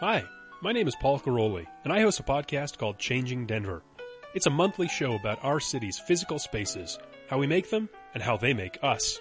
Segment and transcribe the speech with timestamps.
[0.00, 0.24] Hi,
[0.60, 3.82] my name is Paul Karolyi, and I host a podcast called Changing Denver.
[4.32, 8.36] It's a monthly show about our city's physical spaces, how we make them, and how
[8.36, 9.18] they make us.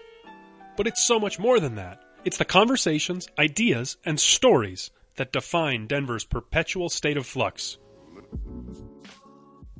[0.75, 2.03] But it's so much more than that.
[2.25, 7.79] It's the conversations, ideas, and stories that define Denver's perpetual state of flux.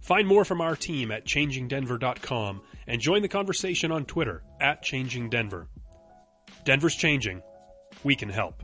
[0.02, 5.68] Find more from our team at changingdenver.com and join the conversation on Twitter at changingdenver.
[6.66, 7.44] Denver's changing.
[8.04, 8.64] We can help.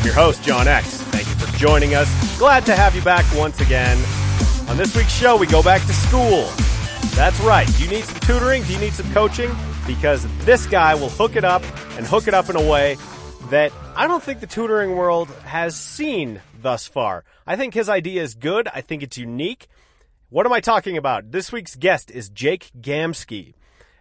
[0.00, 1.02] I'm your host, John X.
[1.02, 2.38] Thank you for joining us.
[2.38, 3.98] Glad to have you back once again.
[4.66, 6.48] On this week's show, we go back to school.
[7.14, 7.66] That's right.
[7.76, 8.62] Do you need some tutoring?
[8.62, 9.54] Do you need some coaching?
[9.86, 11.62] Because this guy will hook it up
[11.98, 12.96] and hook it up in a way
[13.50, 17.22] that I don't think the tutoring world has seen thus far.
[17.46, 18.68] I think his idea is good.
[18.68, 19.66] I think it's unique.
[20.30, 21.30] What am I talking about?
[21.30, 23.52] This week's guest is Jake Gamsky.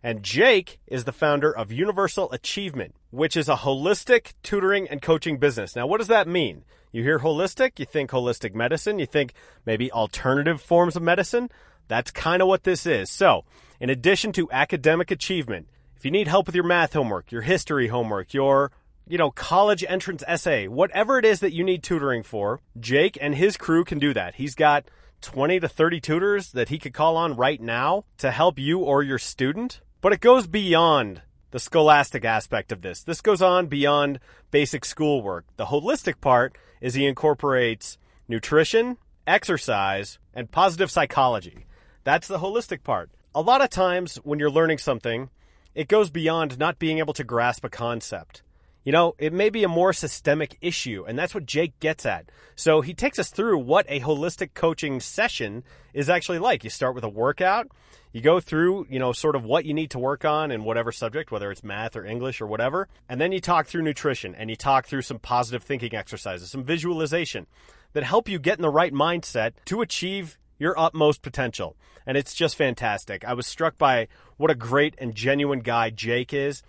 [0.02, 5.38] And Jake is the founder of Universal Achievement, which is a holistic tutoring and coaching
[5.38, 5.76] business.
[5.76, 6.64] Now, what does that mean?
[6.92, 9.34] You hear holistic, you think holistic medicine, you think
[9.66, 11.50] maybe alternative forms of medicine.
[11.88, 13.10] That's kind of what this is.
[13.10, 13.46] So,
[13.80, 17.88] in addition to academic achievement, if you need help with your math homework, your history
[17.88, 18.72] homework, your
[19.10, 23.34] you know, college entrance essay, whatever it is that you need tutoring for, Jake and
[23.34, 24.36] his crew can do that.
[24.36, 24.86] He's got
[25.22, 29.02] 20 to 30 tutors that he could call on right now to help you or
[29.02, 29.82] your student.
[30.00, 33.04] But it goes beyond the scholastic aspect of this.
[33.04, 34.20] This goes on beyond
[34.52, 35.46] basic schoolwork.
[35.58, 37.98] The holistic part is he incorporates
[38.28, 41.66] nutrition, exercise, and positive psychology.
[42.04, 43.10] That's the holistic part.
[43.34, 45.30] A lot of times when you're learning something,
[45.76, 48.42] it goes beyond not being able to grasp a concept.
[48.90, 52.32] You know, it may be a more systemic issue, and that's what Jake gets at.
[52.56, 55.64] So he takes us through what a holistic coaching session
[55.94, 56.64] is actually like.
[56.64, 57.68] You start with a workout,
[58.14, 60.92] you go through, you know, sort of what you need to work on in whatever
[60.92, 64.50] subject, whether it's math or English or whatever, and then you talk through nutrition and
[64.50, 67.46] you talk through some positive thinking exercises, some visualization
[67.94, 71.78] that help you get in the right mindset to achieve your utmost potential.
[72.08, 73.24] And it's just fantastic.
[73.24, 74.08] I was struck by
[74.38, 76.64] what a great and genuine guy Jake is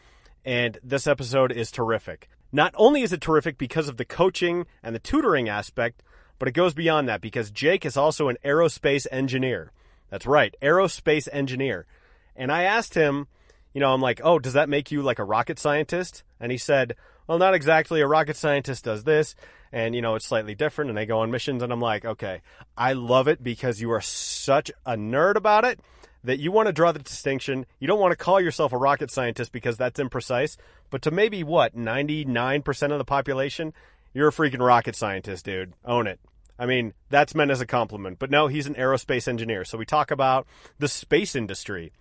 [0.45, 2.29] and this episode is terrific.
[2.53, 6.03] Not only is it terrific because of the coaching and the tutoring aspect,
[6.39, 9.73] but it goes beyond that because Jake is also an aerospace engineer.
[10.09, 11.87] That's right, aerospace engineer.
[12.35, 13.29] And I asked him,
[13.73, 16.25] you know, I'm like, oh, does that make you like a rocket scientist?
[16.41, 16.97] And he said,
[17.27, 18.01] well, not exactly.
[18.01, 19.37] A rocket scientist does this,
[19.71, 21.63] and, you know, it's slightly different, and they go on missions.
[21.63, 22.41] And I'm like, okay,
[22.77, 25.79] I love it because you are such a nerd about it
[26.25, 27.67] that you want to draw the distinction.
[27.79, 30.57] You don't want to call yourself a rocket scientist because that's imprecise,
[30.91, 33.73] but to maybe what, 99% of the population,
[34.13, 35.73] you're a freaking rocket scientist, dude.
[35.85, 36.21] Own it.
[36.59, 38.19] I mean, that's meant as a compliment.
[38.19, 39.65] But no, he's an aerospace engineer.
[39.65, 40.47] So we talk about
[40.79, 41.93] the space industry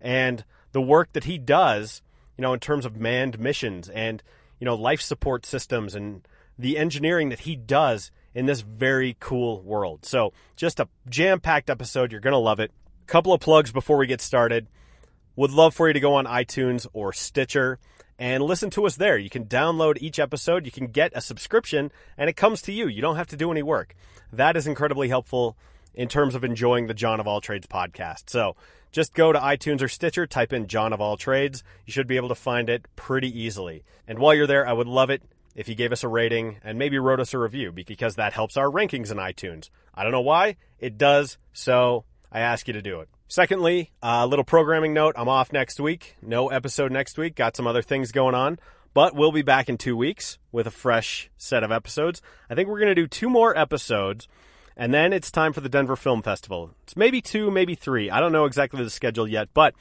[0.00, 2.02] and the work that he does,
[2.36, 4.22] you know, in terms of manned missions and,
[4.58, 6.26] you know, life support systems and
[6.58, 10.04] the engineering that he does in this very cool world.
[10.04, 12.10] So just a jam packed episode.
[12.10, 12.72] You're going to love it.
[13.08, 14.66] Couple of plugs before we get started.
[15.34, 17.78] Would love for you to go on iTunes or Stitcher
[18.18, 19.16] and listen to us there.
[19.16, 22.86] You can download each episode, you can get a subscription, and it comes to you.
[22.86, 23.94] You don't have to do any work.
[24.30, 25.56] That is incredibly helpful
[25.94, 28.28] in terms of enjoying the John of All Trades podcast.
[28.28, 28.56] So
[28.92, 31.64] just go to iTunes or Stitcher, type in John of All Trades.
[31.86, 33.84] You should be able to find it pretty easily.
[34.06, 35.22] And while you're there, I would love it
[35.54, 38.58] if you gave us a rating and maybe wrote us a review because that helps
[38.58, 39.70] our rankings in iTunes.
[39.94, 41.38] I don't know why, it does.
[41.54, 43.08] So I ask you to do it.
[43.28, 45.14] Secondly, a little programming note.
[45.16, 46.16] I'm off next week.
[46.22, 47.34] No episode next week.
[47.34, 48.58] Got some other things going on.
[48.94, 52.20] But we'll be back in two weeks with a fresh set of episodes.
[52.50, 54.26] I think we're going to do two more episodes,
[54.76, 56.70] and then it's time for the Denver Film Festival.
[56.82, 58.10] It's maybe two, maybe three.
[58.10, 59.74] I don't know exactly the schedule yet, but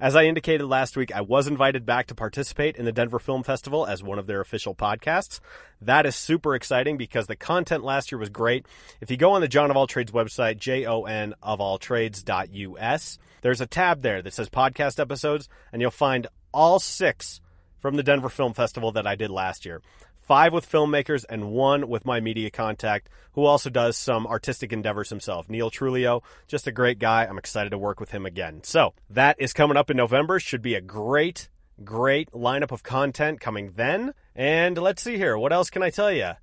[0.00, 3.42] as I indicated last week, I was invited back to participate in the Denver Film
[3.42, 5.40] Festival as one of their official podcasts.
[5.82, 8.66] That is super exciting because the content last year was great.
[9.00, 11.78] If you go on the John of All Trades website, J O N of all
[11.78, 17.40] trades.us, there's a tab there that says podcast episodes, and you'll find all six
[17.78, 19.82] from the Denver Film Festival that I did last year
[20.30, 25.08] five with filmmakers and one with my media contact, who also does some artistic endeavors
[25.08, 25.50] himself.
[25.50, 27.24] Neil Trulio, just a great guy.
[27.24, 28.60] I'm excited to work with him again.
[28.62, 30.38] So that is coming up in November.
[30.38, 31.48] Should be a great,
[31.82, 34.14] great lineup of content coming then.
[34.36, 35.36] And let's see here.
[35.36, 36.34] What else can I tell you?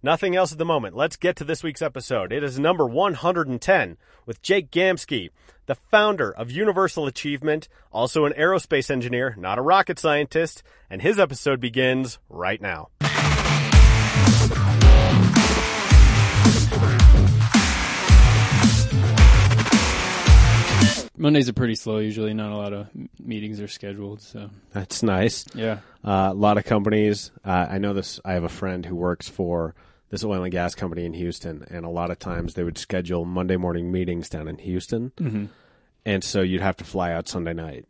[0.00, 0.94] Nothing else at the moment.
[0.94, 2.32] Let's get to this week's episode.
[2.32, 3.96] It is number 110
[4.26, 5.30] with Jake Gamsky,
[5.66, 11.18] the founder of Universal Achievement, also an aerospace engineer, not a rocket scientist, and his
[11.18, 12.90] episode begins right now.
[21.16, 22.34] Mondays are pretty slow usually.
[22.34, 22.88] Not a lot of
[23.18, 24.20] meetings are scheduled.
[24.20, 25.46] So That's nice.
[25.54, 27.30] yeah, Uh, a lot of companies.
[27.42, 28.20] Uh, I know this.
[28.26, 29.74] I have a friend who works for
[30.10, 33.24] this oil and gas company in Houston, and a lot of times they would schedule
[33.24, 35.46] Monday morning meetings down in Houston, mm-hmm.
[36.04, 37.86] and so you'd have to fly out Sunday night.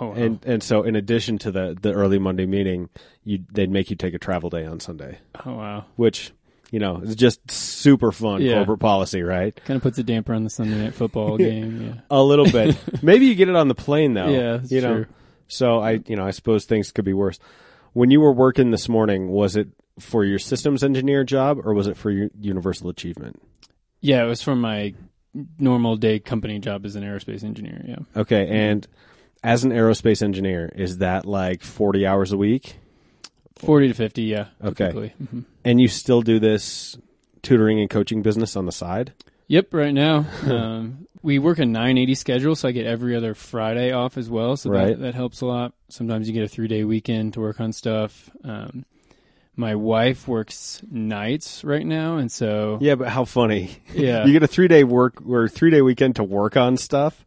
[0.00, 0.12] Oh, wow.
[0.14, 2.88] And and so in addition to the the early Monday meeting,
[3.24, 6.32] you they'd make you take a travel day on Sunday, oh wow, which
[6.70, 8.54] you know is just super fun Yeah.
[8.54, 9.54] corporate policy, right?
[9.64, 11.80] kind of puts a damper on the Sunday night football game.
[11.94, 12.76] Yeah, A little bit.
[13.02, 14.28] Maybe you get it on the plane though.
[14.28, 14.94] Yeah, that's you know.
[14.94, 15.06] true.
[15.48, 17.38] So I you know I suppose things could be worse.
[17.92, 19.68] When you were working this morning, was it
[20.00, 23.40] for your systems engineer job or was it for your universal achievement?
[24.00, 24.22] yeah.
[24.24, 24.92] It was for my
[25.58, 27.82] normal day company job as an aerospace engineer.
[27.86, 28.86] Yeah, Okay, and
[29.44, 32.76] as an aerospace engineer, is that like forty hours a week?
[33.56, 34.22] forty to fifty.
[34.24, 34.46] Yeah.
[34.62, 35.12] Okay.
[35.22, 35.44] Mhm.
[35.64, 36.96] And you still do this
[37.42, 39.12] tutoring and coaching business on the side?
[39.48, 39.72] Yep.
[39.72, 43.92] Right now, um, we work a nine eighty schedule, so I get every other Friday
[43.92, 44.56] off as well.
[44.56, 44.88] So Right.
[44.88, 45.72] that that helps a lot.
[45.88, 48.28] Sometimes you get a three day weekend to work on stuff.
[48.44, 48.84] Um,
[49.58, 53.70] my wife works nights right now, and so Yeah, but how funny.
[53.94, 54.24] Yeah.
[54.26, 57.24] you get a three day work or three day weekend to work on stuff.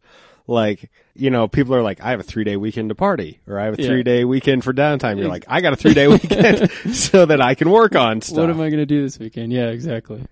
[0.50, 3.58] Like, you know, people are like, I have a three day weekend to party or
[3.58, 3.88] I have a Yeah.
[3.88, 5.18] three day weekend for downtime.
[5.18, 8.36] You're like, I got a three day weekend so that I can work on stuff.
[8.38, 9.52] what am I going to do this weekend?
[9.52, 10.22] Yeah, exactly.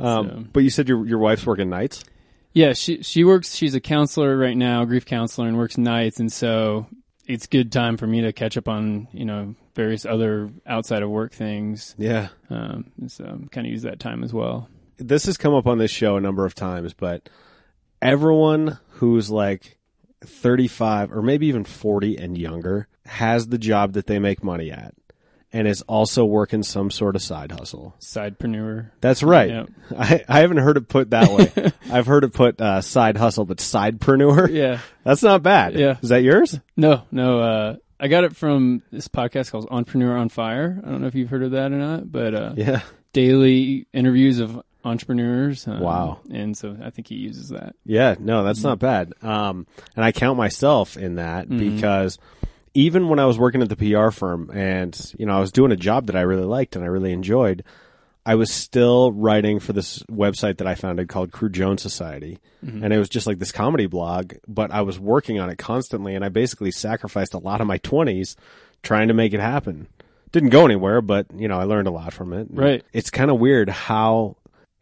[0.00, 2.02] Um, so- But you said your, your wife's working nights?
[2.54, 3.54] Yeah, she she works.
[3.54, 6.86] She's a counselor right now, grief counselor, and works nights, and so
[7.26, 11.10] it's good time for me to catch up on you know various other outside of
[11.10, 11.94] work things.
[11.98, 12.28] Yeah.
[12.48, 14.68] Um, so kind of use that time as well.
[14.96, 17.28] This has come up on this show a number of times, but
[18.00, 19.78] everyone who's like
[20.24, 24.94] 35 or maybe even 40 and younger has the job that they make money at
[25.52, 27.94] and is also working some sort of side hustle.
[28.00, 28.90] Sidepreneur.
[29.00, 29.48] That's right.
[29.48, 29.70] Yep.
[29.98, 31.72] I, I haven't heard it put that way.
[31.90, 34.50] I've heard it put uh, side hustle, but sidepreneur.
[34.50, 34.80] Yeah.
[35.04, 35.74] That's not bad.
[35.74, 35.96] Yeah.
[36.02, 36.60] Is that yours?
[36.76, 37.40] No, no.
[37.40, 40.80] Uh, I got it from this podcast called Entrepreneur on Fire.
[40.84, 42.80] I don't know if you've heard of that or not, but uh, Yeah.
[43.14, 45.66] daily interviews of entrepreneurs.
[45.68, 46.20] Um, Wow.
[46.30, 47.76] And so I think he uses that.
[47.84, 49.12] Yeah, no, that's not bad.
[49.22, 52.18] Um, and I count myself in that because
[52.74, 55.72] even when I was working at the PR firm and, you know, I was doing
[55.72, 57.64] a job that I really liked and I really enjoyed,
[58.26, 62.38] I was still writing for this website that I founded called Crew Jones Society.
[62.60, 66.14] And it was just like this comedy blog, but I was working on it constantly
[66.14, 68.34] and I basically sacrificed a lot of my 20s
[68.82, 69.86] trying to make it happen.
[70.32, 72.48] Didn't go anywhere, but, you know, I learned a lot from it.
[72.50, 72.84] Right.
[72.92, 74.36] It's kind of weird how,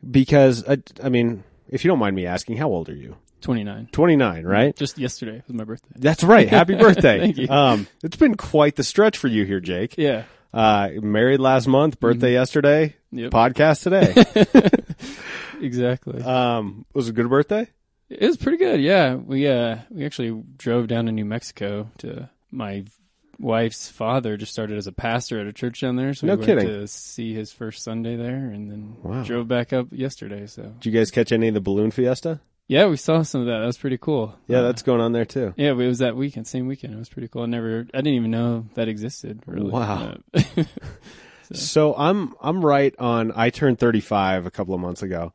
[0.09, 3.17] because, I, I mean, if you don't mind me asking, how old are you?
[3.43, 3.89] 29.
[3.93, 4.75] 29, right?
[4.75, 5.91] Just yesterday was my birthday.
[5.97, 6.49] That's right.
[6.49, 7.21] Happy birthday.
[7.21, 7.49] Thank you.
[7.49, 9.97] Um, it's been quite the stretch for you here, Jake.
[9.99, 10.25] Yeah.
[10.55, 13.31] Uh, married last month, birthday yesterday, Yep.
[13.31, 14.71] podcast today.
[15.61, 16.23] Exactly.
[16.23, 17.67] um, was it a good birthday?
[18.11, 18.81] It was pretty good.
[18.81, 22.85] Yeah, we uh we actually drove down to New Mexico to my
[23.39, 26.45] wife's father just started as a pastor at a church down there, so No we
[26.45, 26.67] kidding.
[26.67, 29.23] went to see his first Sunday there, and then Wow.
[29.23, 30.47] drove back up yesterday.
[30.47, 32.41] So Did you guys catch any of the balloon fiesta?
[32.69, 33.61] yeah, we saw some of that.
[33.61, 34.35] That was pretty cool.
[34.49, 35.55] Yeah, Uh, that's going on there too.
[35.57, 35.71] yeah.
[35.71, 36.95] It was that weekend, same weekend.
[36.95, 37.43] It was pretty cool.
[37.43, 39.41] I never, I didn't even know that existed.
[39.47, 39.71] Really.
[39.71, 40.17] Wow.
[40.35, 40.43] Uh,
[41.53, 43.31] So I'm I'm right on.
[43.37, 45.33] I turned 35 a couple of months ago,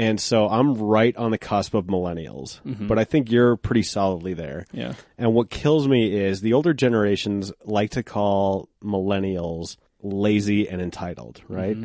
[0.00, 2.60] and so I'm right on the cusp of millennials.
[2.88, 4.64] But I think you're pretty solidly there.
[4.72, 4.94] yeah.
[5.18, 11.42] And what kills me is the older generations like to call millennials lazy and entitled,
[11.48, 11.76] right?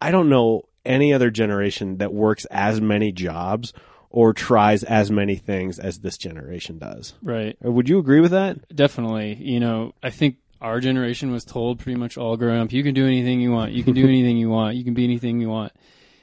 [0.00, 3.72] I don't know any other generation that works as many jobs
[4.08, 7.14] or tries as many things as this generation does.
[7.22, 7.56] Right.
[7.64, 8.74] Uh, Would you agree with that?
[8.74, 9.34] Definitely.
[9.34, 12.94] You know, I think our generation was told pretty much all growing up, you can
[12.94, 13.72] do anything you want.
[13.72, 14.76] You can do anything you want.
[14.76, 15.72] You can be anything you want.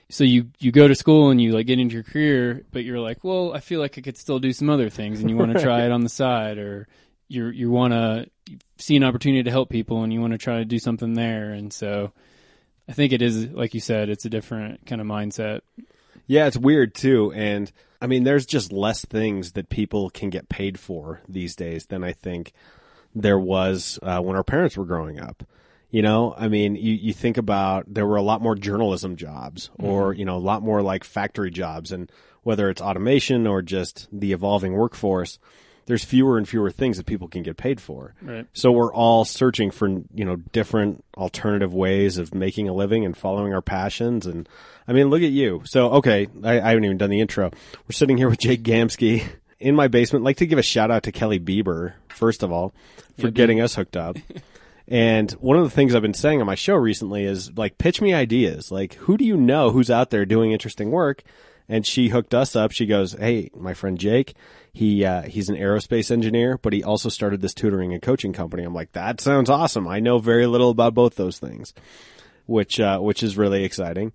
[0.09, 2.99] So you, you go to school and you like get into your career, but you're
[2.99, 5.51] like, well, I feel like I could still do some other things and you want
[5.53, 6.87] to try it on the side or
[7.27, 8.29] you you want to
[8.77, 11.51] see an opportunity to help people and you want to try to do something there.
[11.51, 12.13] And so
[12.87, 15.61] I think it is, like you said, it's a different kind of mindset.
[16.25, 17.33] Yeah, it's weird too.
[17.33, 17.71] And
[18.01, 22.03] I mean, there's just less things that people can get paid for these days than
[22.03, 22.53] I think
[23.13, 25.43] there was uh, when our parents were growing up.
[25.89, 29.69] You know, I mean, you, you think about there were a lot more journalism jobs
[29.79, 30.19] or, mm-hmm.
[30.19, 32.11] you know, a lot more like factory jobs and
[32.43, 35.39] whether it's automation or just the evolving workforce,
[35.87, 38.13] there's fewer and fewer things that people can get paid for.
[38.21, 38.45] Right.
[38.53, 43.17] So we're all searching for you know different alternative ways of making a living and
[43.17, 44.25] following our passions.
[44.25, 44.47] And
[44.87, 45.61] I mean, look at you.
[45.65, 47.51] So okay, I, I haven't even done the intro.
[47.87, 49.27] We're sitting here with Jake Gamsky
[49.59, 50.23] in my basement.
[50.23, 52.73] I'd like to give a shout out to Kelly Bieber first of all
[53.19, 54.17] for getting us hooked up.
[54.87, 58.01] And one of the things I've been saying on my show recently is like, pitch
[58.01, 58.71] me ideas.
[58.71, 61.23] Like, who do you know who's out there doing interesting work?
[61.69, 62.71] And she hooked us up.
[62.71, 64.35] She goes, "Hey, my friend Jake,
[64.71, 68.63] he uh, he's an aerospace engineer, but he also started this tutoring and coaching company."
[68.63, 69.85] I'm like, "That sounds awesome.
[69.85, 71.73] I know very little about both those things,"
[72.45, 74.13] which uh, which is really exciting.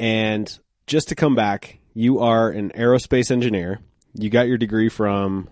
[0.00, 3.78] And just to come back, you are an aerospace engineer.
[4.14, 5.48] You got your degree from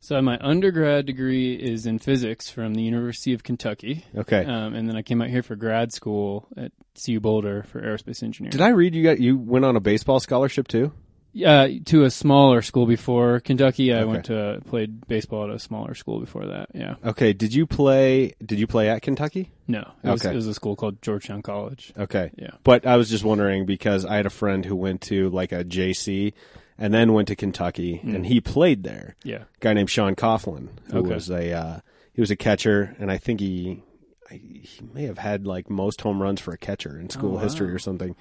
[0.00, 4.04] So my undergrad degree is in physics from the University of Kentucky.
[4.16, 4.44] okay.
[4.44, 6.72] Um, and then I came out here for grad school at
[7.04, 8.52] CU Boulder for aerospace engineering.
[8.52, 10.92] Did I read you got you went on a baseball scholarship too?
[11.32, 13.92] Yeah, to a smaller school before Kentucky.
[13.92, 14.04] I Okay.
[14.06, 16.70] went to played baseball at a smaller school before that.
[16.74, 17.32] Yeah, Okay.
[17.32, 18.32] Did you play?
[18.44, 19.50] Did you play at Kentucky?
[19.68, 20.32] no, it was, Okay.
[20.32, 21.92] it was a school called Georgetown College.
[21.98, 22.30] Okay.
[22.38, 22.52] Yeah.
[22.64, 25.64] But I was just wondering because I had a friend who went to like a
[25.64, 26.32] JC
[26.78, 29.16] and then went to Kentucky and he played there.
[29.24, 31.14] Yeah, A guy named Sean Coughlin, who Okay.
[31.14, 31.80] was a uh,
[32.12, 33.82] he was a catcher, and I think he
[34.30, 37.40] he may have had like most home runs for a catcher in school Oh, wow.
[37.42, 38.14] history or something.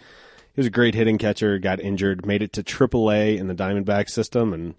[0.54, 1.60] He was a great hitting catcher.
[1.60, 4.76] Got injured, made it to AAA in the Diamondback system, and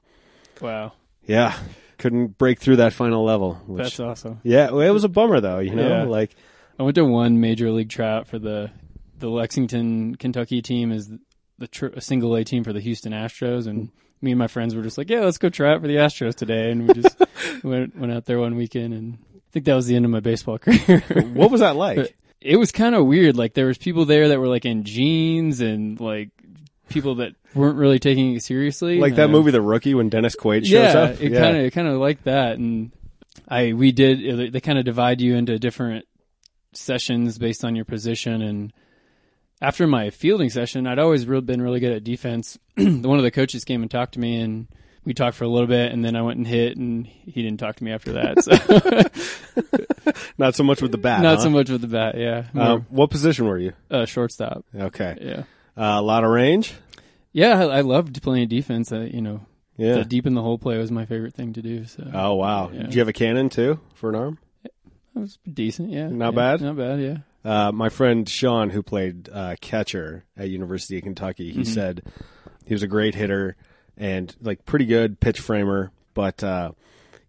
[0.60, 0.92] wow,
[1.26, 1.56] yeah,
[1.98, 3.54] couldn't break through that final level.
[3.66, 4.40] Which, that's awesome.
[4.42, 5.58] yeah, it was a bummer though.
[5.60, 6.02] You know, Yeah.
[6.04, 6.34] like
[6.78, 8.70] I went to one major league tryout for the
[9.18, 11.10] the Lexington, Kentucky team is
[11.58, 13.90] the tr- a single A team for the Houston Astros, and
[14.22, 16.34] me and my friends were just like, yeah, let's go try out for the Astros
[16.34, 17.16] today, and we just
[17.64, 20.20] went went out there one weekend, and I think that was the end of my
[20.20, 21.00] baseball career.
[21.34, 22.16] what was that like?
[22.40, 23.36] it was kind of weird.
[23.36, 26.30] Like there was people there that were like in jeans and like
[26.88, 28.98] people that weren't really taking it seriously.
[29.00, 31.20] like that Um, movie The Rookie when Dennis Quaid shows yeah, up.
[31.20, 32.92] it kind of it kind of like that, and
[33.48, 36.06] I we did they kind of divide you into different
[36.72, 38.72] sessions based on your position and.
[39.60, 42.58] After my fielding session, I'd always real, been really good at defense.
[42.76, 44.68] One of the coaches came and talked to me, and
[45.04, 47.58] we talked for a little bit, and then I went and hit, and he didn't
[47.58, 48.42] talk to me after that.
[50.04, 51.22] So not so much with the bat.
[51.22, 51.42] not huh?
[51.44, 52.44] so much with the bat, yeah.
[52.54, 53.72] Um, what position were you?
[53.90, 55.40] uh, shortstop, Okay, yeah.
[55.76, 56.74] uh, a lot of range.
[57.32, 58.92] Yeah, I, I loved playing defense.
[58.92, 59.40] Uh, you know,
[59.76, 60.02] Yeah.
[60.04, 61.84] deep in the hole play was my favorite thing to do.
[61.84, 62.70] So Oh wow!
[62.72, 62.82] Yeah.
[62.82, 64.38] Did you have a cannon too for an arm?
[64.64, 64.72] it
[65.14, 65.90] was decent.
[65.90, 66.60] Yeah, Not Yeah, bad?
[66.62, 67.00] Not bad.
[67.00, 67.16] Yeah.
[67.44, 71.58] Uh, my friend Sean, who played uh, catcher at University of Kentucky, Mm-hmm.
[71.60, 72.02] he said
[72.64, 73.56] he was a great hitter
[73.96, 76.72] and like pretty good pitch framer, but uh,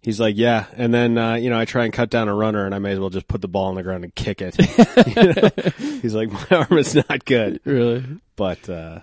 [0.02, 0.66] he's like, yeah.
[0.76, 2.92] And then uh, you know, I try and cut down a runner, and I may
[2.92, 4.58] as well just put the ball on the ground and kick it.
[4.58, 6.00] You know?
[6.02, 8.04] He's like, my arm is not good, Really?
[8.36, 9.00] but uh,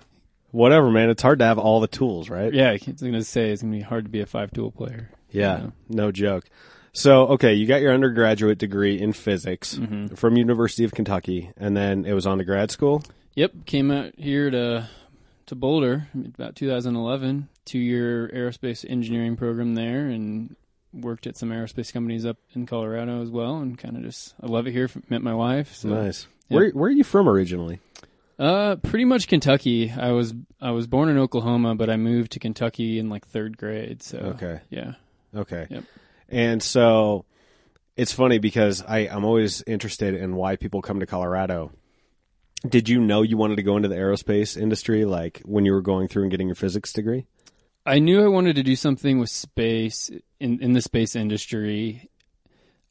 [0.51, 1.09] whatever, man.
[1.11, 2.53] It's hard to have all the tools, right?
[2.53, 2.71] Yeah.
[2.71, 5.11] I was gonna say it's gonna be hard to be a five tool player.
[5.31, 5.67] Yeah, Yeah.
[5.89, 6.45] no joke.
[6.97, 10.15] So, okay, you got your undergraduate degree in physics Mm-hmm.
[10.15, 13.03] from University of Kentucky, and then it was on to grad school.
[13.35, 13.53] Yep.
[13.67, 14.89] Came out here to
[15.47, 17.49] to Boulder about 2011.
[17.67, 20.57] Two year aerospace engineering program there, and
[20.95, 23.59] worked at some aerospace companies up in Colorado as well.
[23.59, 24.89] And kind of just I love it here.
[25.11, 25.75] Met my wife.
[25.75, 25.89] So.
[25.91, 26.27] Nice.
[26.49, 26.57] Yeah.
[26.57, 27.81] Where Where are you from originally?
[28.39, 29.91] Uh, pretty much Kentucky.
[29.91, 33.59] I was I was born in Oklahoma, but I moved to Kentucky in like third
[33.59, 34.03] grade.
[34.03, 34.61] So Okay.
[34.71, 34.93] yeah,
[35.35, 35.67] Okay.
[35.69, 35.85] Yep.
[36.29, 37.25] And so
[37.97, 41.73] it's funny because I I'm always interested in why people come to Colorado.
[42.67, 45.83] Did you know you wanted to go into the aerospace industry, like when you were
[45.83, 47.27] going through and getting your physics degree?
[47.85, 52.11] I knew I wanted to do something with space in in the space industry.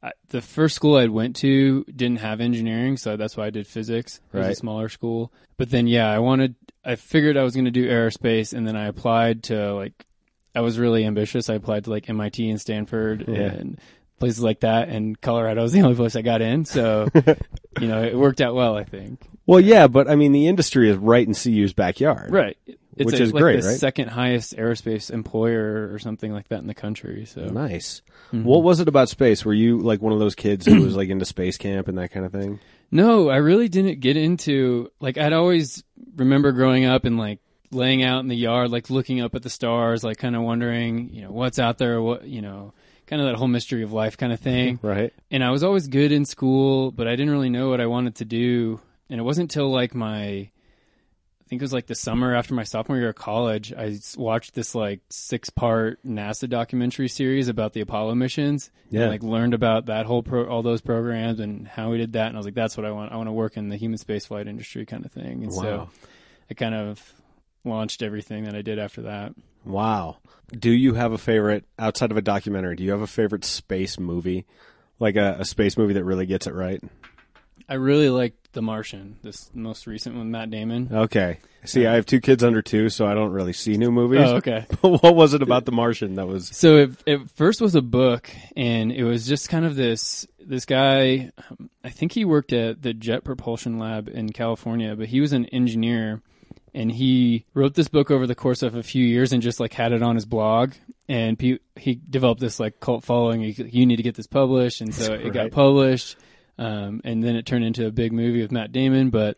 [0.02, 3.66] I, the first school I went to didn't have engineering, so that's why I did
[3.68, 4.22] physics.
[4.32, 4.52] It was Right.
[4.54, 6.56] a smaller school, but then yeah, I wanted.
[6.86, 10.06] I figured I was going to do aerospace, and then I applied to like.
[10.56, 11.50] I was really ambitious.
[11.50, 13.42] I applied to like MIT and Stanford Yeah.
[13.52, 13.80] and
[14.20, 16.66] places like that, and Colorado was the only place I got in.
[16.66, 17.08] So,
[17.80, 18.76] you know, it worked out well.
[18.78, 19.20] I think.
[19.46, 22.58] Well, yeah, but I mean, the industry is right in CU's backyard, Right.
[22.98, 23.78] It's Which a- is like great, the right?
[23.78, 27.26] second highest aerospace employer or something like that in the country.
[27.26, 28.02] So Nice.
[28.32, 28.46] Mm-hmm.
[28.46, 29.44] What was it about space?
[29.44, 32.12] Were you like one of those kids who was like into space camp and that
[32.12, 32.60] kind of thing?
[32.92, 35.84] no, I really didn't get into like I'd always
[36.16, 37.40] remember growing up and like
[37.76, 41.10] laying out in the yard, like looking up at the stars, like kind of wondering,
[41.14, 42.74] you know, what's out there, what you know,
[43.08, 44.80] kind of that whole mystery of life kind of thing.
[44.84, 45.14] Right.
[45.30, 48.16] and I was always good in school, but I didn't really know what I wanted
[48.16, 48.80] to do.
[49.10, 52.64] And it wasn't until like my, I think it was like the summer after my
[52.64, 57.82] sophomore year of college, I watched this like six part NASA documentary series about the
[57.82, 58.72] Apollo missions.
[58.90, 59.02] Yeah.
[59.04, 62.28] And, like learned about that whole pro, all those programs and how we did that.
[62.30, 63.12] And I was like, that's what I want.
[63.12, 65.44] I want to work in the human spaceflight industry kind of thing.
[65.44, 65.90] And so Wow.
[66.50, 67.14] I kind of
[67.66, 69.34] launched everything that I did after that.
[69.64, 70.18] Wow.
[70.52, 72.76] Do you have a favorite outside of a documentary?
[72.76, 74.46] Do you have a favorite space movie,
[75.00, 76.82] like a, a space movie that really gets it right?
[77.68, 80.90] I really liked The Martian, this most recent one, Matt Damon.
[80.92, 81.40] Okay.
[81.64, 84.22] See, I have two kids under two, so I don't really see new movies.
[84.22, 84.68] Oh, okay.
[84.82, 86.48] what was it about The Martian that was?
[86.50, 90.66] So it, it first was a book, and it was just kind of this this
[90.66, 91.32] guy.
[91.50, 95.34] um, I think he worked at the Jet Propulsion Lab in California, but he was
[95.34, 96.22] an engineer,
[96.76, 99.74] and he wrote this book over the course of a few years, and just like
[99.74, 100.74] had it on his blog.
[101.08, 103.42] And pe- he developed this like cult following.
[103.42, 106.18] You, you need to get this published, and so it got published.
[106.58, 109.38] Um, and then it turned into a big movie with Matt Damon, but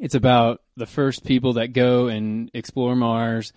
[0.00, 3.52] it's about the first people that go and explore Mars.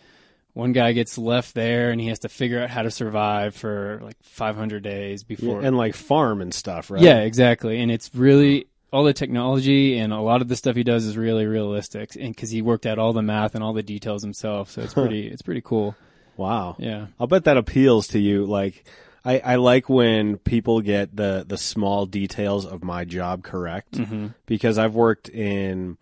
[0.54, 4.00] One guy gets left there and he has to figure out how to survive for
[4.02, 5.62] like 500 days before.
[5.62, 7.02] and like farm and stuff, right?
[7.02, 7.80] Yeah, exactly.
[7.80, 11.18] And it's really all the technology and a lot of the stuff he does is
[11.18, 14.72] really realistic and cuz he worked out all the math and all the details himself.
[14.72, 15.96] So it's pretty it's pretty cool.
[16.38, 16.76] Wow.
[16.78, 17.08] Yeah.
[17.20, 18.46] I'll bet that appeals to you.
[18.46, 18.86] Like,
[19.26, 24.28] I, I like when people get the, the small details of my job correct mm-hmm.
[24.46, 25.98] because I've worked in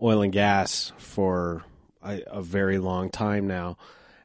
[0.00, 1.64] oil and gas for
[2.02, 3.76] a, a very long time now.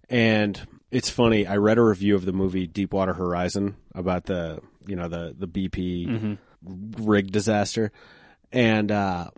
[0.10, 1.48] And it's funny.
[1.48, 5.48] I read a review of the movie Deepwater Horizon about the, you know, the, the
[5.48, 6.34] BP mm-hmm.
[6.66, 7.92] Rig disaster.
[8.52, 9.32] And, uh,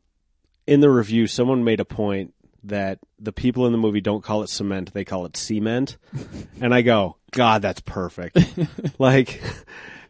[0.66, 4.44] in the review, someone made a point that the people in the movie don't call
[4.44, 5.98] it cement, they call it cement.
[6.62, 8.38] and I go, God, that's perfect.
[9.00, 9.42] like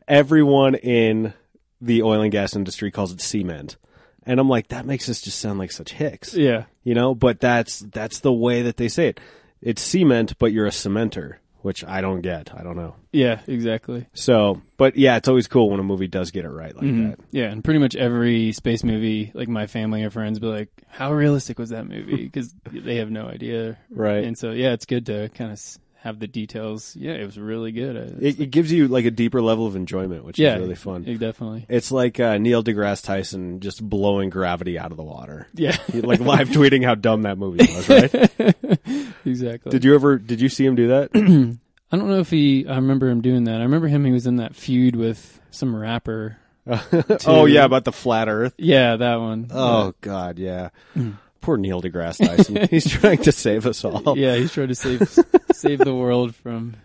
[0.08, 1.34] everyone in
[1.80, 3.78] the oil and gas industry calls it cement.
[4.24, 6.34] And I'm like, that makes us just sound like such hicks.
[6.34, 6.66] Yeah.
[6.84, 9.20] You know, but that's that's the way that they say it.
[9.62, 12.54] It's cement, but you're a cementer, which I don't get.
[12.56, 12.96] I don't know.
[13.12, 14.08] Yeah, exactly.
[14.14, 17.10] So, but yeah, it's always cool when a movie does get it right like mm-hmm.
[17.10, 17.20] that.
[17.32, 21.14] Yeah, and pretty much every space movie, like my family or friends, be like, "How
[21.14, 24.24] realistic was that movie?" Because they have no idea, Right.
[24.24, 25.60] And so, yeah, it's good to kind of
[26.02, 26.96] have the details.
[26.96, 27.98] Yeah, it was really good.
[27.98, 30.76] I- It, it gives you like a deeper level of enjoyment, which yeah, is really
[30.76, 31.04] fun.
[31.08, 31.66] it definitely.
[31.70, 35.48] It's like uh, Neil deGrasse Tyson just blowing gravity out of the water.
[35.54, 39.08] Yeah, He, like live tweeting how dumb that movie was, right?
[39.26, 39.72] exactly.
[39.72, 41.10] did you ever did you see him do that?
[41.92, 42.68] I don't know if he.
[42.68, 43.60] I remember him doing that.
[43.62, 44.04] I remember him.
[44.06, 46.38] He was in that feud with some rapper.
[47.26, 48.54] oh yeah, about the flat Earth.
[48.58, 49.48] Yeah, that one.
[49.54, 50.70] Oh god, yeah.
[51.48, 52.68] Poor Neil deGrasse Tyson.
[52.70, 54.18] He's trying to save us all.
[54.18, 55.08] yeah, he's trying to save
[55.54, 56.76] save the world from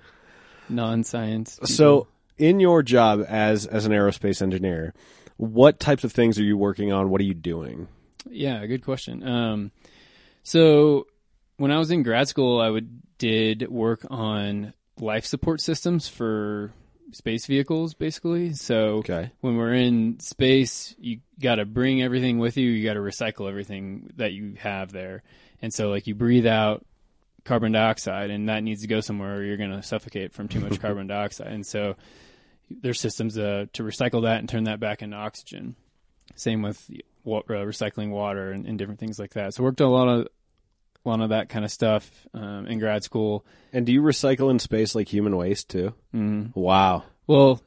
[0.69, 1.57] non-science.
[1.57, 1.67] people.
[1.67, 2.07] So,
[2.39, 4.95] in your job as as an aerospace engineer,
[5.37, 7.11] what types of things are you working on?
[7.11, 7.89] What are you doing?
[8.31, 9.27] Yeah, good question.
[9.27, 9.73] Um,
[10.45, 11.09] so
[11.57, 16.73] when I was in grad school, I would did work on life support systems for
[17.13, 18.53] space vehicles, basically.
[18.55, 19.31] So Okay.
[19.41, 22.69] when we're in space, you got to bring everything with you.
[22.71, 25.23] You got to recycle everything that you have there,
[25.61, 26.85] and so like you breathe out
[27.45, 30.61] carbon dioxide, and that needs to go somewhere, or you're going to suffocate from too
[30.61, 31.49] much carbon dioxide.
[31.49, 31.97] And so
[32.71, 35.75] there's systems uh, to recycle that and turn that back into oxygen.
[36.37, 36.89] Same with
[37.27, 39.55] uh, recycling water and, and different things like that.
[39.55, 40.29] So worked on a lot of
[41.05, 43.45] a lot of that kind of stuff um, in grad school.
[43.73, 45.95] And do you recycle in space like human waste too?
[46.15, 46.55] Mm.
[46.55, 47.05] Wow.
[47.27, 47.61] Well,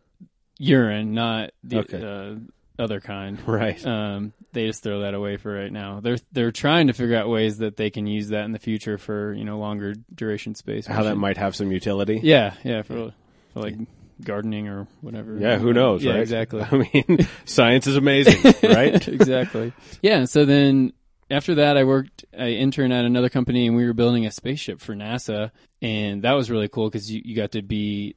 [0.58, 2.02] urine, not the Okay.
[2.04, 2.36] uh,
[2.82, 3.38] other kind.
[3.48, 3.86] Right.
[3.86, 6.00] Um, they just throw that away for right now.
[6.00, 8.98] They're they're trying to figure out ways that they can use that in the future
[8.98, 10.86] for you know longer duration space.
[10.88, 12.22] How that might have some utility.
[12.24, 13.12] Yeah, yeah, for
[13.54, 13.76] for like
[14.24, 15.38] gardening or whatever.
[15.38, 16.22] Yeah, who knows, Yeah, right?
[16.22, 16.62] exactly.
[16.72, 19.06] I mean, science is amazing, right?
[19.10, 19.74] exactly.
[20.02, 20.24] Yeah.
[20.24, 20.94] So then
[21.30, 24.80] after that, I worked, I interned at another company and we were building a spaceship
[24.80, 25.52] for NASA.
[25.82, 28.16] And that was really cool because you, you got to be,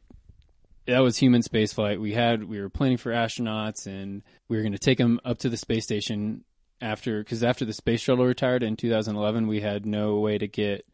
[0.87, 2.01] that was human spaceflight.
[2.01, 5.39] We had, we were planning for astronauts and we were going to take them up
[5.39, 6.45] to the space station
[6.81, 10.87] after, because after the space shuttle retired in 2011, we had no way to get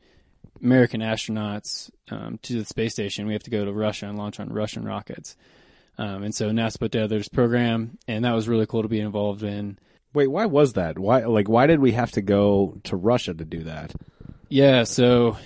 [0.62, 3.26] American astronauts um, to the space station.
[3.26, 5.36] We have to go to Russia and launch on Russian rockets.
[5.98, 9.00] Um, and so NASA put together this program, and that was really cool to be
[9.00, 9.78] involved in.
[10.14, 10.98] Wait, why was that?
[10.98, 13.92] Why, like, why did we have to go to Russia to do that?
[14.48, 15.36] Yeah, so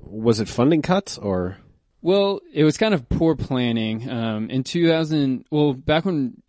[0.00, 1.56] Was it funding cuts or?
[2.02, 4.10] well, it was kind of poor planning.
[4.10, 6.42] Um, in 2000, well, back when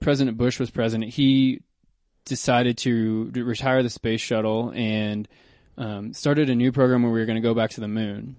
[0.00, 1.60] President Bush was president, he
[2.24, 5.28] decided to retire the space shuttle and
[5.78, 8.34] um, started a new program where we were going to go back to the moon.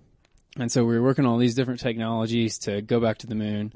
[0.60, 3.36] And so we were working on all these different technologies to go back to the
[3.36, 3.72] moon.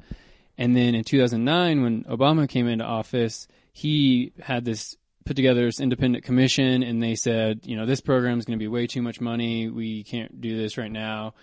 [0.58, 5.80] And then in 2009, when Obama came into office, he had this put together this
[5.80, 9.02] independent commission, and they said, you know, this program is going to be way too
[9.02, 9.68] much money.
[9.68, 11.34] We can't do this right now.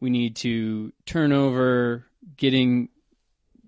[0.00, 2.88] We need to turn over getting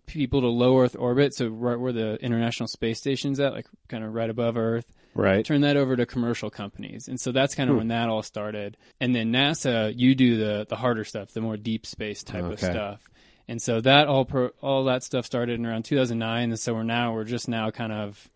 [0.07, 4.05] people to low Earth orbit, so right where the International Space Station's at, like kind
[4.05, 4.87] of right above Earth.
[5.15, 5.47] Right.
[5.47, 7.09] turn that over to commercial companies.
[7.09, 7.79] And so that's kind of hmm.
[7.79, 8.77] when that all started.
[9.01, 12.59] And then NASA, you do the the harder stuff, the more deep space type of
[12.59, 13.01] stuff.
[13.49, 16.51] And so that all pro, all that stuff started in around 2009.
[16.51, 18.29] And so we're now we're just now kind of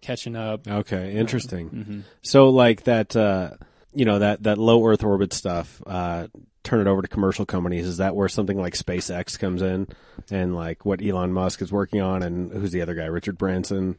[0.00, 0.68] catching up.
[0.68, 1.70] Okay, interesting.
[1.70, 2.00] Mm-hmm.
[2.22, 3.50] So like that, uh,
[3.92, 5.82] you know, that that low Earth orbit stuff.
[5.86, 6.28] Uh,
[6.62, 7.86] turn it over to commercial companies.
[7.86, 9.86] Is that where something like SpaceX comes in,
[10.30, 13.98] and like what Elon Musk is working on, and who's the other guy, Richard Branson?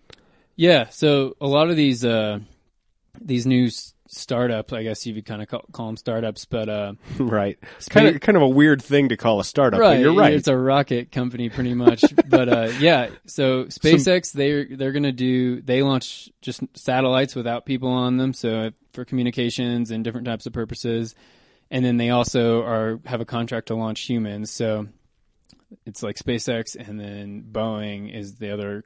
[0.56, 0.90] Yeah.
[0.90, 2.40] So a lot of these uh,
[3.22, 3.70] these new
[4.08, 7.58] startups, I guess you could kind of call, call them startups, but uh, right.
[7.90, 9.80] Kind of kind of a weird thing to call a startup.
[9.80, 10.34] But you're right.
[10.34, 12.04] It's a rocket company, pretty much.
[12.28, 17.90] but uh, yeah, so SpaceX they're they're gonna do they launch just satellites without people
[17.90, 21.16] on them, so for communications and different types of purposes.
[21.72, 24.52] And then they also are have a contract to launch humans.
[24.52, 24.88] So
[25.86, 28.86] it's like SpaceX, and then Boeing is the other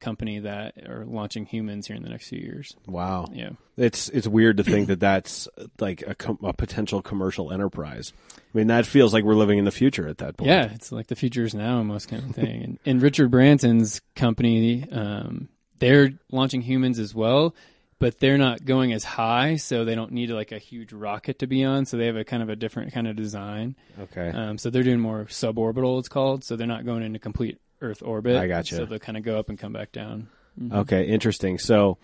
[0.00, 2.74] company that are launching humans here in the next few years.
[2.86, 3.26] wow.
[3.32, 3.50] Yeah.
[3.76, 8.12] It's it's weird to think that that's like a, com- a potential commercial enterprise.
[8.28, 10.50] I mean, that feels like we're living in the future at that point.
[10.50, 12.62] Yeah, it's like the future is now almost kind of thing.
[12.62, 17.54] and, and Richard Branson's company, um, they're launching humans as well,
[17.98, 21.46] but they're not going as high, so they don't need like a huge rocket to
[21.46, 21.86] be on.
[21.86, 23.76] So they have a kind of a different kind of design.
[23.98, 24.28] Okay.
[24.28, 26.44] Um, so they're doing more suborbital, it's called.
[26.44, 28.36] So they're not going into complete Earth orbit.
[28.36, 28.76] I got gotcha.
[28.76, 30.28] So they'll kind of go up and come back down.
[30.72, 31.58] Okay, interesting.
[31.58, 31.96] So,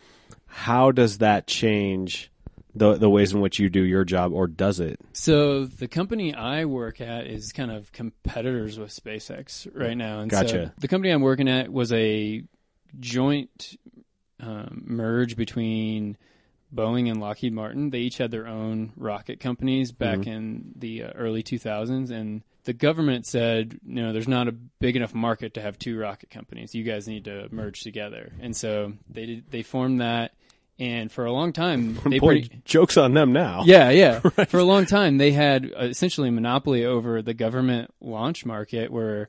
[0.47, 2.31] how does that change
[2.75, 4.99] the the ways in which you do your job, or does it?
[5.12, 10.21] So the company I work at is kind of competitors with SpaceX right now.
[10.21, 10.67] And Gotcha.
[10.67, 12.43] so the company I'm working at was a
[13.01, 13.77] joint
[14.41, 16.17] um, merge between
[16.75, 17.91] Boeing and Lockheed Martin.
[17.91, 20.31] They each had their own rocket companies back Mm-hmm.
[20.31, 25.14] in the uh, early 2000s, and the government said, no, there's not a big enough
[25.14, 26.74] market to have two rocket companies.
[26.74, 28.33] You guys need to merge together.
[28.40, 30.33] And so they did, they formed that,
[30.79, 33.62] and for a long time, they Boy, pretty, jokes on them now.
[33.64, 34.18] yeah, yeah.
[34.48, 39.29] For a long time, they had essentially a monopoly over the government launch market, where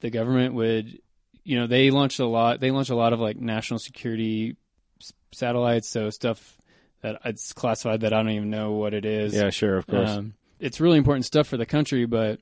[0.00, 1.00] the government would,
[1.44, 2.60] you know, they launched a lot.
[2.60, 4.56] They launched a lot of like national security
[5.00, 6.56] s- satellites, so stuff
[7.02, 9.34] that it's classified that I don't even know what it is.
[9.34, 10.08] Yeah, sure, of course.
[10.08, 12.40] Um, it's really important stuff for the country, but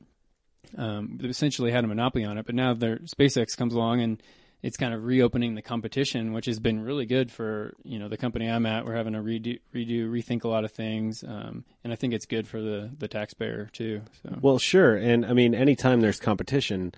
[0.77, 2.47] um, they essentially had a monopoly on it.
[2.47, 4.23] But now their SpaceX comes along and
[4.63, 8.17] it's kind of reopening the competition, which has been really good for you know the
[8.17, 8.85] company I'm at.
[8.85, 12.27] We're having to redo, redo, rethink a lot of things, um, and I think it's
[12.27, 14.03] good for the the taxpayer too.
[14.23, 16.95] So Well, sure, and I mean, anytime there's competition,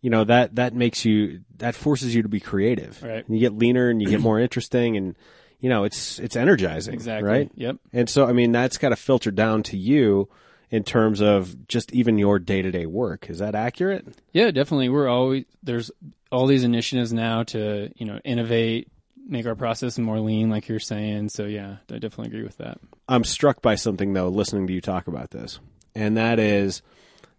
[0.00, 3.02] you know that that makes you that forces you to be creative.
[3.02, 3.24] Right.
[3.28, 5.16] You get leaner and you get more interesting, and
[5.60, 6.94] you know it's it's energizing.
[6.94, 7.50] exactly, Right.
[7.54, 7.76] Yep.
[7.92, 10.28] And so, I mean, that's got to filter down to you
[10.70, 13.30] in terms of just even your day to day work.
[13.30, 14.06] Is that accurate?
[14.32, 14.88] Yeah, definitely.
[14.88, 15.90] We're always there's
[16.30, 18.88] all these initiatives now to you know innovate,
[19.26, 21.30] make our process more lean, like you're saying.
[21.30, 22.78] So yeah, I definitely agree with that.
[23.08, 25.58] I'm struck by something though, listening to you talk about this,
[25.94, 26.82] and that is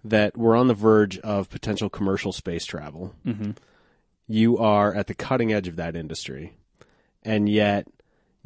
[0.04, 3.13] that we're on the verge of potential commercial space travel.
[3.26, 3.52] Mm-hmm.
[4.28, 6.54] You are at the cutting edge of that industry,
[7.24, 7.88] and yet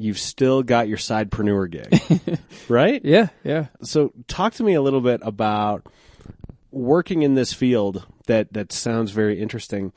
[0.03, 3.03] you've still got your sidepreneur gig, right?
[3.03, 3.67] Yeah, yeah.
[3.81, 5.87] So, talk to me a little bit about
[6.71, 9.93] working in this field that that sounds very interesting.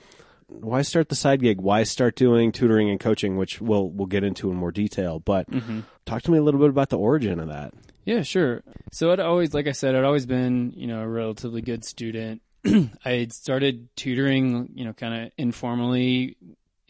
[0.49, 1.61] Why start the side gig?
[1.61, 5.19] Why start doing tutoring and coaching, which we'll we'll get into in more detail.
[5.19, 5.81] But mm-hmm.
[6.05, 7.75] talk to me a little bit about the origin of that.
[8.05, 8.63] Yeah, sure.
[8.93, 12.41] So I'd always, like I said, I'd always been, you know, a relatively good student.
[12.65, 16.37] I had started tutoring, you know, kind of informally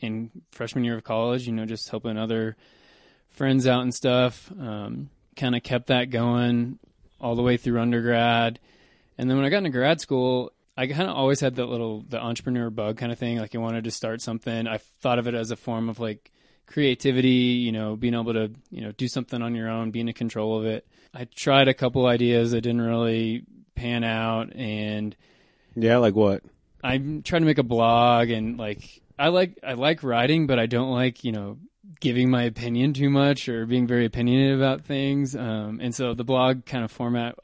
[0.01, 2.57] in freshman year of college, you know, just helping other
[3.37, 4.51] friends out and stuff.
[4.59, 6.79] Um, kind of kept that going
[7.21, 8.59] all the way through undergrad.
[9.19, 12.05] And then when I got into grad school, I kind of always had that little,
[12.09, 13.39] the entrepreneur bug kind of thing.
[13.39, 14.67] Like I wanted to start something.
[14.67, 16.31] I thought of it as a form of like
[16.67, 20.15] creativity, you know, being able to, you know, do something on your own, being in
[20.15, 20.87] control of it.
[21.15, 23.45] I tried a couple ideas that didn't really
[23.75, 25.17] pan out and
[25.75, 26.43] Yeah, like what?
[26.83, 30.67] I'm trying to make a blog and like I like I like writing, but I
[30.67, 31.59] don't like, you know,
[32.01, 35.35] giving my opinion too much or being very opinionated about things.
[35.35, 37.37] Um, and so the blog kind of format,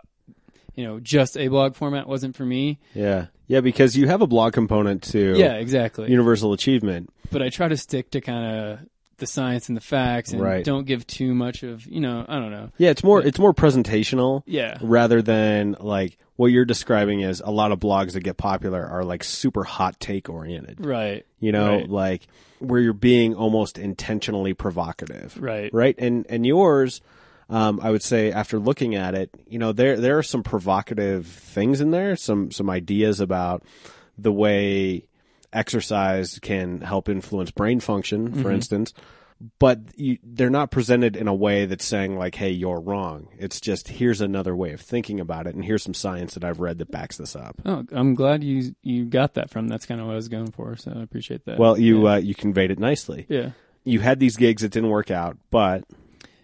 [0.74, 2.78] you know, just a blog format wasn't for me.
[2.94, 6.10] Yeah, yeah, because you have a blog component to Yeah, exactly.
[6.10, 7.10] universal achievement.
[7.30, 8.78] but I try to stick to kind of
[9.18, 10.64] the science and the facts and Right.
[10.64, 12.70] don't give too much of, you know, I don't know.
[12.76, 14.42] Yeah, it's more it's more presentational.
[14.46, 14.76] Yeah.
[14.82, 19.04] rather than like what you're describing is a lot of blogs that get popular are
[19.04, 20.84] like super hot take oriented.
[20.84, 21.24] Right.
[21.38, 21.88] You know, Right.
[21.88, 22.26] like
[22.58, 25.40] where you're being almost intentionally provocative.
[25.40, 25.72] Right.
[25.72, 25.94] Right.
[25.98, 27.00] And and yours,
[27.48, 31.26] um, I would say after looking at it, you know, there there are some provocative
[31.28, 33.62] things in there, some some ideas about
[34.18, 35.04] the way
[35.52, 38.92] exercise can help influence brain function, for instance.
[39.58, 43.60] But you, they're not presented in a way that's saying like, "Hey, you're wrong." It's
[43.60, 46.78] just here's another way of thinking about it, and here's some science that I've read
[46.78, 47.60] that backs this up.
[47.64, 49.68] Oh, I'm glad you you got that from.
[49.68, 50.76] That's kind of what I was going for.
[50.76, 51.58] So I appreciate that.
[51.58, 52.14] Well, you yeah.
[52.14, 53.26] uh, you conveyed it nicely.
[53.28, 53.50] yeah.
[53.84, 55.84] You had these gigs that didn't work out, but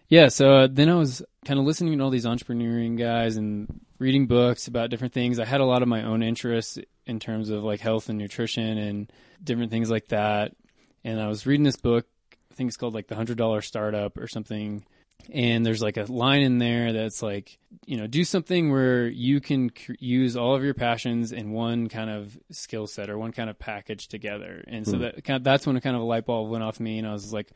[0.08, 3.80] Yeah, so uh, then I was kind of listening to all these entrepreneuring guys and
[3.98, 5.38] reading books about different things.
[5.38, 8.78] I had a lot of my own interests in terms of like health and nutrition
[8.78, 10.54] and different things like that.
[11.04, 12.06] And I was reading this book,
[12.58, 14.84] think it's called like the $100 startup or something.
[15.32, 19.40] And there's like a line in there that's like, you know, do something where you
[19.40, 23.32] can cr- use all of your passions in one kind of skill set or one
[23.32, 24.62] kind of package together.
[24.66, 26.78] And so that kind of, that's when a kind of a light bulb went off
[26.78, 27.50] me and I was like,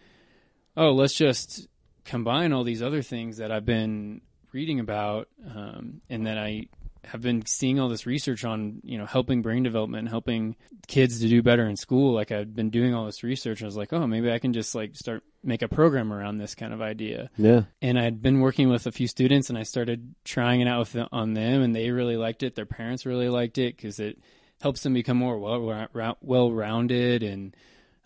[0.76, 1.68] oh, let's just
[2.04, 6.66] combine all these other things that I've been reading about, um, and that I
[7.04, 11.28] have been seeing all this research on, you know, helping brain development, helping kids to
[11.28, 12.14] do better in school.
[12.14, 14.52] Like I've been doing all this research, and I was like, oh, maybe I can
[14.52, 17.30] just like start make a program around this kind of idea.
[17.36, 20.80] yeah, And I'd been working with a few students, and I started trying it out
[20.80, 22.54] with the, on them, and they really liked it.
[22.54, 24.18] Their parents really liked it because it
[24.60, 25.88] helps them become more well
[26.20, 27.56] well rounded and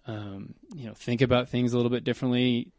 [0.06, 2.72] um, you know think about things a little bit differently.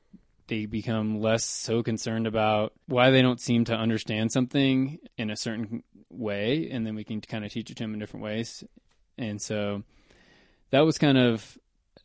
[0.47, 5.36] They become less so concerned about why they don't seem to understand something in a
[5.36, 8.63] certain way, and then we can kind of teach it to them in different ways.
[9.17, 9.83] And so
[10.71, 11.57] that was kind of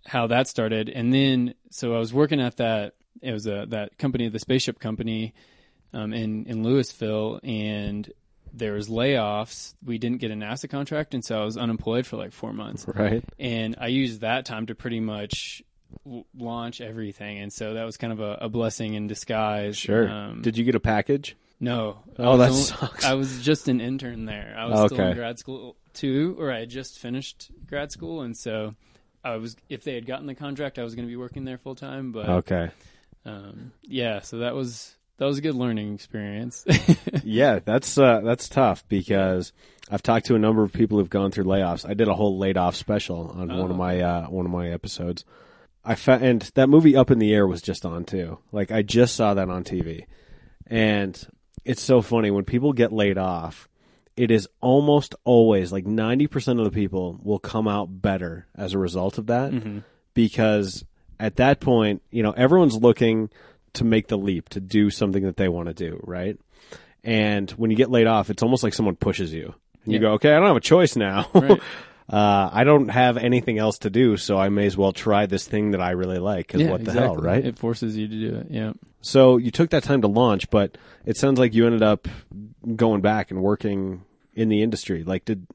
[0.07, 0.89] how that started.
[0.89, 4.79] And then so I was working at that it was a that company, the spaceship
[4.81, 5.35] company,
[5.93, 8.11] um, in in Louisville, and
[8.53, 9.75] there was layoffs.
[9.85, 12.87] We didn't get a NASA contract, and so I was unemployed for like four months.
[12.87, 13.25] right.
[13.39, 15.63] And I used that time to pretty much
[16.37, 19.77] launch everything, and so that was kind of a, a blessing in disguise.
[19.77, 20.09] Sure.
[20.09, 21.37] Um, Did you get a package?
[21.61, 21.99] no.
[22.19, 23.05] Oh, that only- sucks.
[23.05, 24.55] I was just an intern there.
[24.59, 25.11] I was still Okay.
[25.13, 28.75] in grad school too, or I had just finished grad school, and so
[29.25, 29.57] I was.
[29.69, 32.11] If they had gotten the contract, I was going to be working there full time.
[32.13, 32.71] But Okay.
[33.25, 36.65] um, yeah, so that was that was a good learning experience.
[37.25, 39.53] Yeah, that's uh, that's tough because
[39.89, 41.89] I've talked to a number of people who've gone through layoffs.
[41.89, 43.75] I did a whole laid off special on one of Oh.
[43.75, 45.25] my uh, one of my episodes.
[45.85, 48.39] I fa- and that movie Up in the Air was just on too.
[48.53, 50.07] Like I just saw that on TV,
[50.67, 51.21] and
[51.65, 53.69] it's so funny when people get laid off.
[54.15, 58.75] It is almost always like ninety percent of the people will come out better as
[58.75, 59.79] a result of that mm-hmm.
[60.13, 60.85] because
[61.19, 63.31] at that point, you know, everyone's looking
[63.75, 66.39] to make the leap to do something that they want to do, right?
[67.05, 69.55] And when you get laid off, it's almost like someone pushes you.
[69.85, 71.29] And you go, okay, I don't have a choice now.
[71.35, 71.61] Right.
[72.13, 75.47] uh, I don't have anything else to do, so I may as well try this
[75.49, 76.47] thing that I really like.
[76.47, 77.03] Because yeah, what the exactly.
[77.03, 77.45] hell, right?
[77.45, 78.47] It forces you to do it.
[78.51, 78.73] Yeah.
[79.01, 82.07] so you took that time to launch, but it sounds like you ended up
[82.77, 85.05] going back and working in the industry.
[85.05, 85.47] Like, did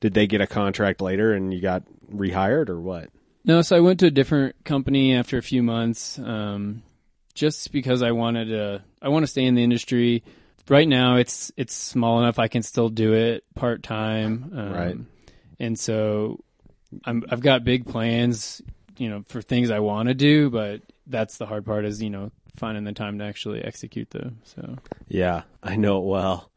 [0.00, 3.10] did they get a contract later and you got rehired or what?
[3.44, 6.82] No, so I went to a different company after a few months, um,
[7.34, 8.82] just because I wanted to.
[9.00, 10.24] I want to stay in the industry.
[10.68, 14.52] Right now, it's it's small enough I can still do it part time.
[14.52, 14.96] Um, Right.
[15.58, 16.42] And so,
[17.04, 18.62] I'm I've got big plans,
[18.98, 22.10] you know, for things I want to do, but that's the hard part is you
[22.10, 24.38] know finding the time to actually execute them.
[24.44, 24.76] So
[25.08, 26.50] Yeah, I know it well.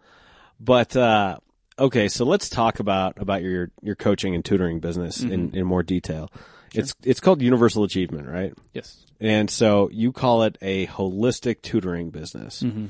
[0.60, 1.38] But uh,
[1.78, 5.84] okay, so let's talk about about your your coaching and tutoring business in, in more
[5.84, 6.30] detail.
[6.74, 8.54] It's it's called Universal Achievement, right?
[8.74, 12.64] yes, And so you call it a holistic tutoring business.
[12.64, 12.88] Mm-hmm.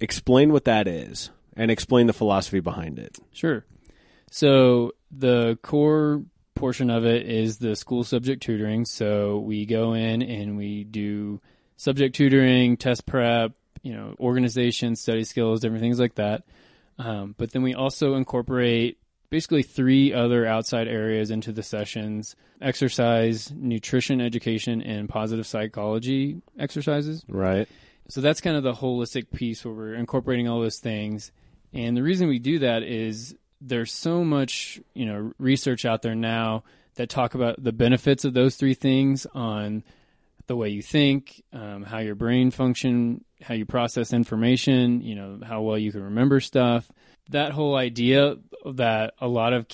[0.00, 3.16] Explain what that is and explain the philosophy behind it.
[3.32, 3.64] Sure.
[4.30, 6.22] So the core
[6.54, 8.84] portion of it is the school subject tutoring.
[8.84, 11.40] So we go in and we do
[11.76, 16.44] subject tutoring, test prep, you know, organization, study skills, different things like that.
[16.98, 18.98] Um, but then we also incorporate
[19.30, 27.24] basically three other outside areas into the sessions exercise, nutrition education, and positive psychology exercises.
[27.26, 27.66] Right.
[28.08, 31.32] So that's kind of the holistic piece where we're incorporating all those things.
[31.72, 36.14] And the reason we do that is there's so much, you know, research out there
[36.14, 39.84] now that talk about the benefits of those three things on
[40.46, 45.38] the way you think, um, how your brain function, how you process information, you know,
[45.46, 46.90] how well you can remember stuff.
[47.28, 48.34] That whole idea
[48.74, 49.66] that a lot of,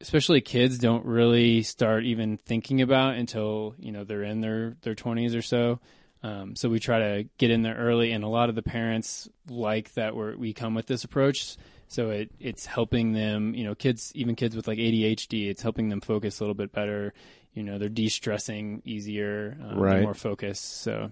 [0.00, 4.94] especially kids, don't really start even thinking about until you know they're in their their
[4.94, 5.80] twenties or so.
[6.22, 9.28] Um, so we try to get in there early, and a lot of the parents
[9.48, 11.56] like that we we come with this approach.
[11.88, 15.88] So it it's helping them, you know, kids, even kids with like ADHD, it's helping
[15.88, 17.12] them focus a little bit better.
[17.54, 20.02] You know, they're de-stressing easier, um, Right.
[20.02, 20.60] more focus.
[20.60, 21.10] So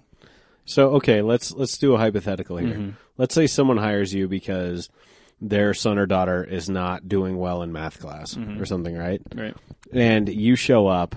[0.65, 2.95] So okay, let's let's do a hypothetical here.
[3.17, 4.89] Let's say someone hires you because
[5.41, 9.21] their son or daughter is not doing well in math class or something, right?
[9.35, 9.55] right,
[9.93, 11.15] And you show up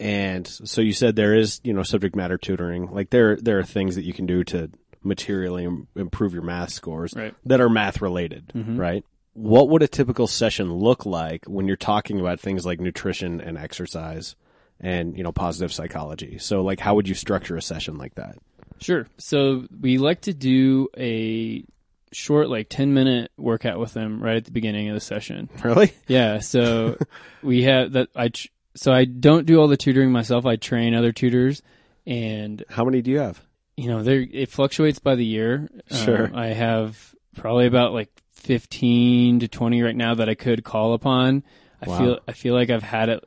[0.00, 2.90] And so you said there is, you know, subject matter tutoring.
[2.92, 4.70] Like there, there are things that you can do to
[5.02, 7.34] materially improve your math scores Right.
[7.46, 8.76] that are math related, mm-hmm.
[8.76, 9.04] right?
[9.34, 13.56] What would a typical session look like when you're talking about things like nutrition and
[13.56, 14.34] exercise
[14.80, 16.38] and, you know, positive psychology?
[16.38, 18.36] So like how would you structure a session like that?
[18.80, 19.06] Sure.
[19.18, 21.64] So we like to do a
[22.12, 25.48] short, like 10 minute workout with them right at the beginning of the session.
[25.62, 25.92] Really?
[26.08, 26.38] Yeah.
[26.40, 26.96] So
[27.42, 28.08] we have that.
[28.16, 30.46] I, tr- so I don't do all the tutoring myself.
[30.46, 31.62] I train other tutors
[32.06, 33.40] and, How many do you have?
[33.78, 35.68] You know, there, it fluctuates by the year.
[35.90, 36.26] Sure.
[36.26, 40.94] Um, I have probably about like 15 to 20 right now that I could call
[40.94, 41.44] upon.
[41.80, 41.98] I Wow.
[41.98, 43.24] feel, I feel like I've had it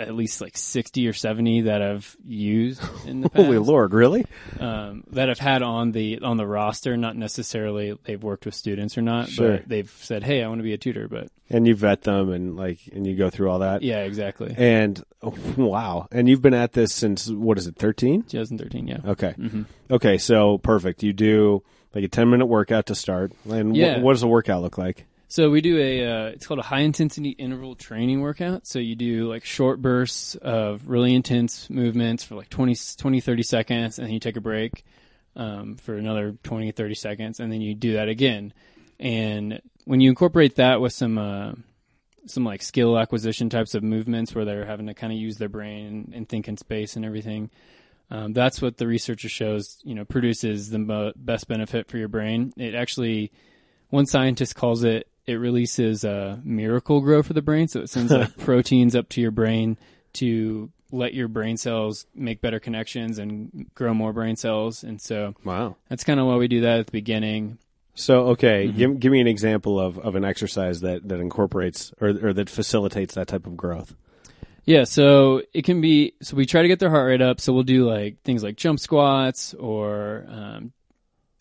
[0.00, 3.44] at least like 60 or 70 that I've used in the past.
[3.44, 4.24] Holy Lord, really?
[4.58, 8.96] um, that I've had on the on the roster, not necessarily they've worked with students
[8.98, 9.58] or not, Sure.
[9.58, 12.30] but they've said, "Hey, I want to be a tutor." But And you vet them
[12.32, 13.82] and like, and you go through all that.
[13.82, 14.54] yeah, exactly.
[14.56, 16.08] And oh, wow.
[16.10, 18.22] And you've been at this since, what is it, 13?
[18.22, 18.98] 2013, yeah.
[19.04, 19.34] Okay.
[19.38, 19.62] Mm-hmm.
[19.90, 20.18] Okay.
[20.18, 21.02] So perfect.
[21.02, 21.62] You do
[21.94, 23.32] like a 10 minute workout to start.
[23.50, 23.98] And wh- Yeah.
[24.00, 25.06] what does the workout look like?
[25.30, 28.66] So we do a uh, it's called a high intensity interval training workout.
[28.66, 33.42] So you do like short bursts of really intense movements for like 20, 20 30
[33.44, 34.84] seconds, and then you take a break
[35.36, 38.52] um, for another 20, 30 seconds, and then you do that again.
[38.98, 41.52] And when you incorporate that with some uh,
[42.26, 45.48] some like skill acquisition types of movements where they're having to kind of use their
[45.48, 47.50] brain and, and think in space and everything.
[48.10, 52.08] Um, that's what the researcher shows, you know, produces the mo- best benefit for your
[52.08, 52.52] brain.
[52.56, 53.30] It actually,
[53.90, 57.68] one scientist calls it, it releases a Miracle-Gro for the brain.
[57.68, 59.78] So it sends like proteins up to your brain
[60.14, 64.82] to let your brain cells make better connections and grow more brain cells.
[64.82, 65.76] And so Wow.
[65.88, 67.58] that's kind of why we do that at the beginning.
[67.94, 68.66] So, okay.
[68.66, 68.76] Mm-hmm.
[68.76, 72.50] Give, give me an example of, of an exercise that, that incorporates or, or that
[72.50, 73.94] facilitates that type of growth.
[74.64, 76.14] Yeah, so it can be.
[76.22, 77.40] So we try to get their heart rate up.
[77.40, 80.72] So we'll do like things like jump squats, or um,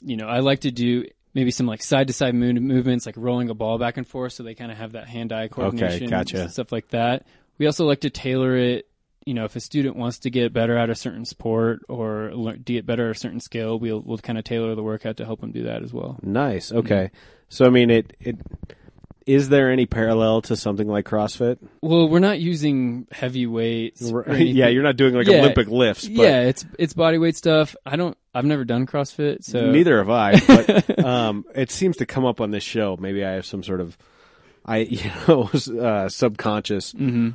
[0.02, 3.49] you know, I like to do maybe some like side to side movements, like rolling
[3.49, 6.49] a ball back and forth, so they kind of have that hand eye coordination, gotcha.
[6.49, 7.25] stuff like that.
[7.57, 8.85] We also like to tailor it.
[9.25, 12.61] You know, if a student wants to get better at a certain sport or learn,
[12.63, 15.41] get better at a certain skill, we'll we'll kind of tailor the workout to help
[15.41, 16.17] them do that as well.
[16.23, 16.71] Nice.
[16.71, 17.11] Okay.
[17.49, 18.37] So, I mean, it, it,
[19.29, 21.59] is there any parallel to something like CrossFit?
[21.81, 24.01] Well, we're not using heavy weights.
[24.27, 24.67] yeah.
[24.69, 25.39] You're not doing like Yeah.
[25.39, 27.75] Olympic lifts, but yeah, it's it's body weight stuff.
[27.85, 28.17] I don't.
[28.33, 32.41] I've never done CrossFit, so Neither have I, but um, it seems to come up
[32.41, 32.97] on this show.
[32.99, 33.97] Maybe I have some sort of,
[34.65, 37.29] I you know, uh, subconscious Mm-hmm.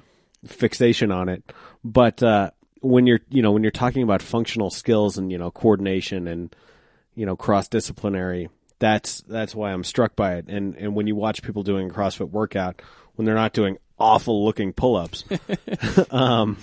[0.46, 1.44] fixation on it.
[1.84, 5.50] But uh, when you're, you know, when you're talking about functional skills and you know
[5.52, 6.54] coordination and
[7.14, 8.48] you know cross disciplinary,
[8.78, 10.46] that's that's why I'm struck by it.
[10.48, 12.82] And and when you watch people doing a CrossFit workout,
[13.14, 15.24] when they're not doing awful looking pull ups,
[16.10, 16.56] um,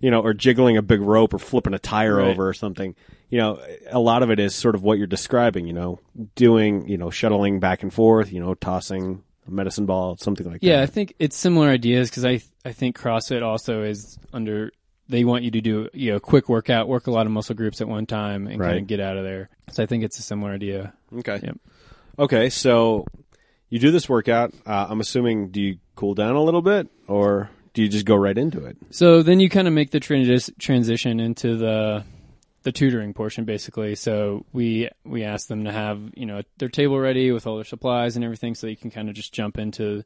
[0.00, 2.28] you know, or jiggling a big rope or flipping a tire Right.
[2.28, 2.94] over or something.
[3.30, 5.66] You know, a lot of it is sort of what you're describing.
[5.66, 6.00] You know,
[6.34, 8.32] doing, you know, shuttling back and forth.
[8.32, 10.66] You know, tossing a medicine ball, something like that.
[10.66, 14.72] Yeah, I think it's similar ideas because I I think CrossFit also is under.
[15.08, 17.54] They want you to do you know a quick workout, work a lot of muscle
[17.54, 19.50] groups at one time, and kind of get out of there.
[19.70, 20.94] So I think it's a similar idea.
[21.18, 21.40] Okay.
[21.42, 21.58] Yep.
[22.18, 22.50] Okay.
[22.50, 23.04] So
[23.68, 24.54] you do this workout.
[24.66, 28.14] Uh, I'm assuming, do you cool down a little bit or do you just go
[28.14, 28.76] right into it?
[28.90, 32.04] So then you kind of make the transi- transition into the
[32.62, 33.94] the tutoring portion basically.
[33.94, 37.64] So we we ask them to have, you know, their table ready with all their
[37.64, 40.04] supplies and everything so you can kind of just jump into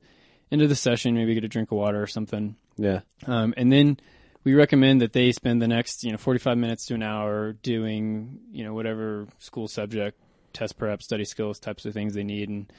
[0.51, 2.57] into the session, maybe get a drink of water or something.
[2.77, 3.01] Yeah.
[3.27, 4.01] Um, and then
[4.45, 8.41] we recommend that they spend the next, you know, 45 minutes to an hour doing,
[8.51, 10.19] you know, whatever school subject,
[10.53, 12.49] test prep, study skills types of things they need.
[12.49, 12.73] And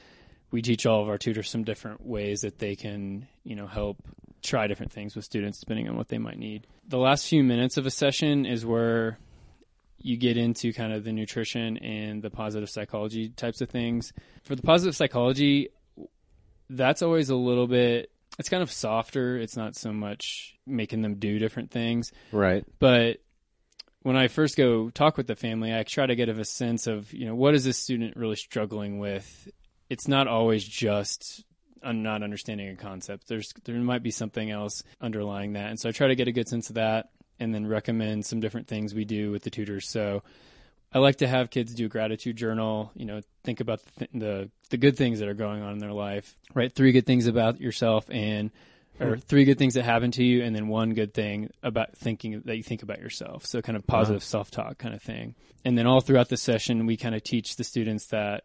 [0.50, 3.98] we teach all of our tutors some different ways that they can, you know, help
[4.42, 6.66] try different things with students depending on what they might need.
[6.88, 9.18] The last few minutes of a session is where
[9.98, 14.12] you get into kind of the nutrition and the positive psychology types of things.
[14.44, 15.68] For the positive psychology,
[16.70, 19.36] that's always a little bit it's kind of softer.
[19.36, 22.10] It's not so much making them do different things.
[22.32, 22.64] Right.
[22.78, 23.18] But
[24.02, 27.12] when I first go talk with the family, I try to get a sense of,
[27.12, 29.48] you know, what is this student really struggling with?
[29.90, 31.44] It's not always just
[31.82, 33.28] I'm not understanding a concept.
[33.28, 35.68] There's there might be something else underlying that.
[35.68, 38.40] And so I try to get a good sense of that and then recommend some
[38.40, 39.90] different things we do with the tutors.
[39.90, 40.22] So
[40.92, 42.90] I like to have kids do a gratitude journal.
[42.94, 45.78] You know, think about the, th- the the good things that are going on in
[45.78, 46.36] their life.
[46.54, 48.50] Write three good things about yourself, and
[49.00, 52.42] or three good things that happened to you, and then one good thing about thinking
[52.44, 53.46] that you think about yourself.
[53.46, 55.34] So kind of positive self talk kind of thing.
[55.64, 58.44] And then all throughout the session, we kind of teach the students that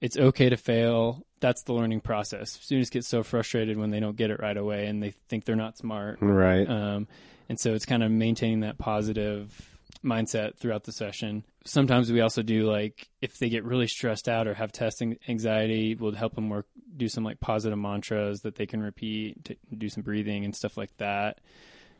[0.00, 1.24] it's okay to fail.
[1.40, 2.50] That's the learning process.
[2.60, 5.56] Students get so frustrated when they don't get it right away, and they think they're
[5.56, 6.18] not smart.
[6.20, 6.68] Right.
[6.68, 7.06] Um,
[7.48, 11.44] And so it's kind of maintaining that positive mindset throughout the session.
[11.64, 15.94] Sometimes we also do like if they get really stressed out or have testing anxiety,
[15.94, 19.88] we'll help them work do some like positive mantras that they can repeat, to do
[19.88, 21.38] some breathing and stuff like that.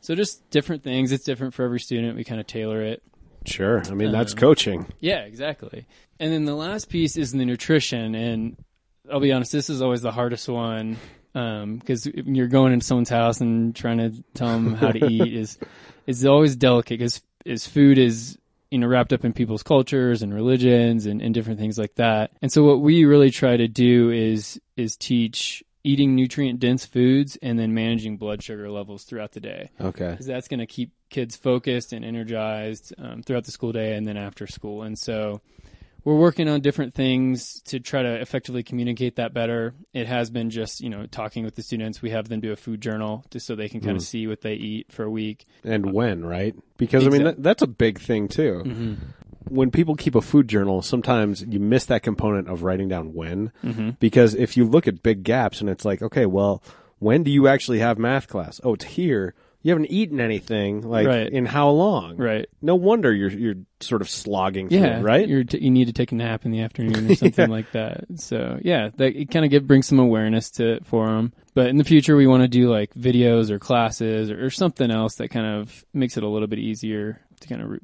[0.01, 1.11] So just different things.
[1.11, 2.17] It's different for every student.
[2.17, 3.01] We kind of tailor it.
[3.45, 3.81] Sure.
[3.89, 4.85] I mean, that's Um, coaching.
[4.99, 5.85] Yeah, exactly.
[6.19, 8.15] And then the last piece is the nutrition.
[8.15, 8.57] And
[9.11, 10.97] I'll be honest, this is always the hardest one
[11.33, 15.57] because you're going into someone's house and trying to tell them how to eat is
[16.05, 18.37] is always delicate because is food is
[18.73, 22.31] you know wrapped up in people's cultures and religions and, and different things like that.
[22.41, 27.37] And so what we really try to do is is teach eating nutrient dense foods
[27.43, 30.11] and then managing blood sugar levels throughout the day Okay.
[30.11, 34.07] because that's going to keep kids focused and energized um, throughout the school day and
[34.07, 34.81] then after school.
[34.83, 35.41] And so
[36.03, 39.73] we're working on different things to try to effectively communicate that better.
[39.93, 42.01] It has been just you know talking with the students.
[42.01, 44.05] We have them do a food journal just so they can kind of mm.
[44.05, 45.45] see what they eat for a week.
[45.63, 46.55] And when, right?
[46.77, 48.63] Because I mean, that, that's a big thing too.
[48.65, 48.93] Mm-hmm.
[49.49, 53.51] When people keep a food journal, sometimes you miss that component of writing down when.
[53.63, 53.91] Mm-hmm.
[53.99, 56.63] Because if you look at big gaps and it's like, okay, well,
[56.99, 58.61] when do you actually have math class?
[58.63, 59.35] Oh, it's here.
[59.63, 61.27] You haven't eaten anything like Right.
[61.31, 62.17] in how long?
[62.17, 62.47] Right.
[62.61, 65.27] No wonder you're you're sort of slogging through, Yeah, it, right?
[65.27, 68.03] You're t- you need to take a nap in the afternoon or something like that.
[68.17, 71.31] So yeah, that it kind of brings some awareness to for them.
[71.53, 74.91] But in the future, we want to do like videos or classes or, or something
[74.91, 77.79] else that kind of makes it a little bit easier to kind of re-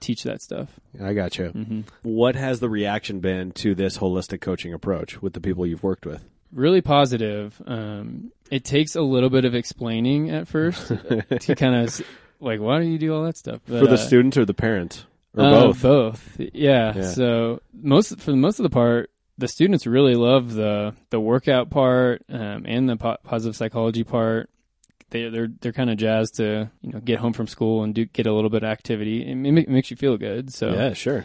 [0.00, 0.68] teach that stuff.
[1.02, 1.44] I got you.
[1.46, 1.80] Mm-hmm.
[2.02, 6.04] What has the reaction been to this holistic coaching approach with the people you've worked
[6.04, 6.22] with?
[6.54, 7.60] Really positive.
[7.66, 10.86] Um, it takes a little bit of explaining at first
[11.40, 12.00] to kind of
[12.40, 13.60] like, why do you do all that stuff?
[13.66, 15.04] But, For the uh, students or the parents?
[15.36, 15.82] Or Uh, both?
[15.82, 16.36] Both.
[16.38, 16.92] Yeah.
[16.96, 17.02] Yeah.
[17.10, 21.70] So most for the most of the part, the students really love the the workout
[21.70, 24.48] part um, and the po- positive psychology part.
[25.10, 28.04] They they're they're kind of jazzed to you know get home from school and do
[28.04, 29.26] get a little bit of activity.
[29.28, 30.52] It, ma- makes you feel good.
[30.54, 31.24] So Yeah, sure.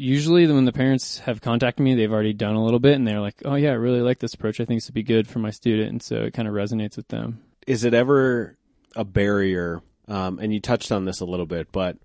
[0.00, 3.20] Usually when the parents have contacted me, they've already done a little bit and they're
[3.20, 4.58] like, "Oh yeah, I really like this approach.
[4.60, 6.96] I think this would be good for my student." And so it kind of resonates
[6.96, 7.42] with them.
[7.66, 8.56] is it ever
[8.96, 9.82] a barrier?
[10.08, 11.96] Um, and you touched on this a little bit, but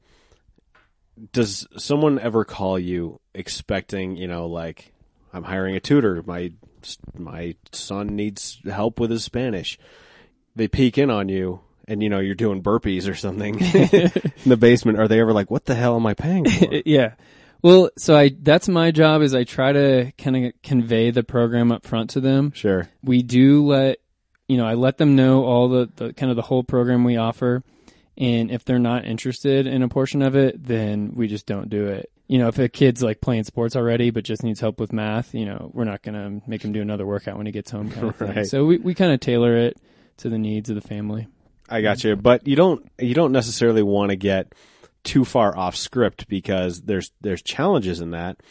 [1.31, 4.93] does someone ever call you expecting, you know, like
[5.33, 6.51] I'm hiring a tutor, my
[7.17, 9.79] my son needs help with his Spanish.
[10.55, 14.11] They peek in on you, and you know you're doing burpees or something in
[14.45, 14.99] the basement.
[14.99, 17.13] Are they ever like, "What the hell am I paying for?" yeah.
[17.65, 21.71] Well, so I that's my job is I try to kind of convey the program
[21.71, 22.51] up front to them.
[22.51, 22.87] sure.
[23.01, 23.97] we do let
[24.47, 27.17] you know I let them know all the, the kind of the whole program we
[27.17, 27.63] offer,
[28.19, 31.87] and if they're not interested in a portion of it, then we just don't do
[31.87, 32.11] it.
[32.27, 35.33] You know, if a kid's like playing sports already but just needs help with math,
[35.33, 37.89] you know, we're not gonna make him do another workout when he gets home.
[37.89, 38.35] Kind of thing.
[38.35, 38.45] Right.
[38.45, 39.81] So we we kind of tailor it
[40.17, 41.27] to the needs of the family.
[41.67, 44.53] I got you, but you don't you don't necessarily want to get
[45.05, 48.41] too far off script because there's there's challenges in that.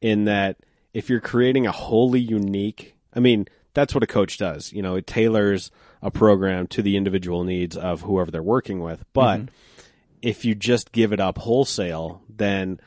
[0.00, 0.56] In that,
[0.92, 4.72] if you're creating a wholly unique, I mean, that's what a coach does.
[4.72, 5.70] You know, it tailors
[6.02, 9.04] a program to the individual needs of whoever they're working with.
[9.12, 9.42] But
[10.22, 12.80] if you just give it up wholesale, then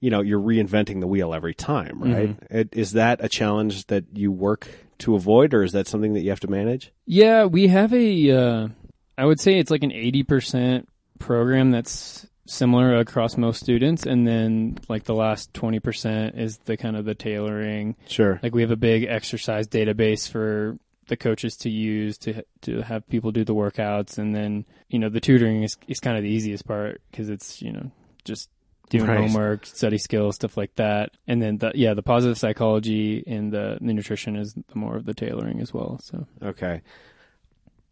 [0.00, 2.36] you know you're reinventing the wheel every time, right?
[2.50, 4.68] It- Is that a challenge that you work
[4.98, 6.92] to avoid, or is that something that you have to manage?
[7.06, 8.30] Yeah, we have a.
[8.30, 8.68] Uh,
[9.16, 14.26] I would say it's like an eighty percent program that's similar across most students, and
[14.26, 17.94] then like the last twenty percent is the kind of the tailoring.
[18.08, 18.40] Sure.
[18.42, 20.78] Like we have a big exercise database for
[21.08, 25.08] the coaches to use to to have people do the workouts, and then you know
[25.08, 27.90] the tutoring is is kind of the easiest part because it's you know
[28.24, 28.50] just
[28.90, 29.18] doing Right.
[29.20, 33.76] homework, study skills, stuff like that, and then the yeah the positive psychology and the,
[33.80, 36.00] the nutrition is the more of the tailoring as well.
[36.02, 36.26] So.
[36.42, 36.80] Okay.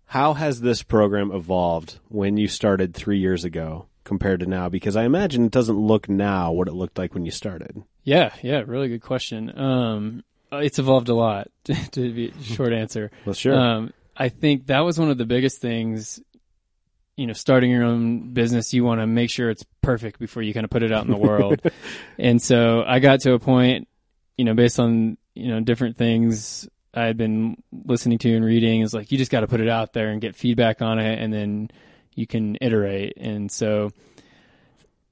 [0.07, 4.71] How has this program evolved when you started three years ago compared to now?
[4.71, 7.83] Because I imagine it doesn't look now what it looked like when you started.
[8.05, 9.59] Yeah, yeah, really good question.
[9.59, 11.49] Um, it's evolved a lot.
[11.65, 13.11] to be short answer.
[13.25, 13.55] Well, sure.
[13.55, 16.21] Um, I think that was one of the biggest things.
[17.17, 20.53] You know, starting your own business, you want to make sure it's perfect before you
[20.53, 21.61] kind of put it out in the world.
[22.19, 23.89] and so I got to a point,
[24.37, 28.83] you know, based on you know different things I had been listening to and reading,
[28.83, 31.19] is like you just got to put it out there and get feedback on it,
[31.19, 31.71] and then
[32.17, 33.13] you can iterate.
[33.17, 33.93] And so,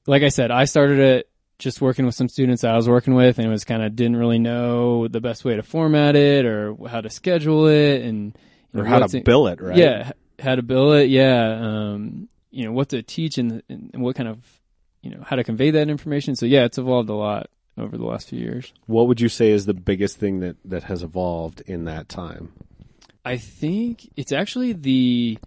[0.07, 3.39] like I said, I started it just working with some students I was working with,
[3.39, 6.75] and it was kind of didn't really know the best way to format it or
[6.89, 8.37] how to schedule it, and
[8.73, 9.77] you or know, how to it- bill it, right?
[9.77, 11.09] Yeah, how to bill it.
[11.11, 14.39] Yeah, um, you know what to teach and, and what kind of
[15.03, 16.35] you know how to convey that information.
[16.35, 18.73] So yeah, it's evolved a lot over the last few years.
[18.87, 22.53] What would you say is the biggest thing that, that has evolved in that time?
[23.25, 25.39] I think it's actually the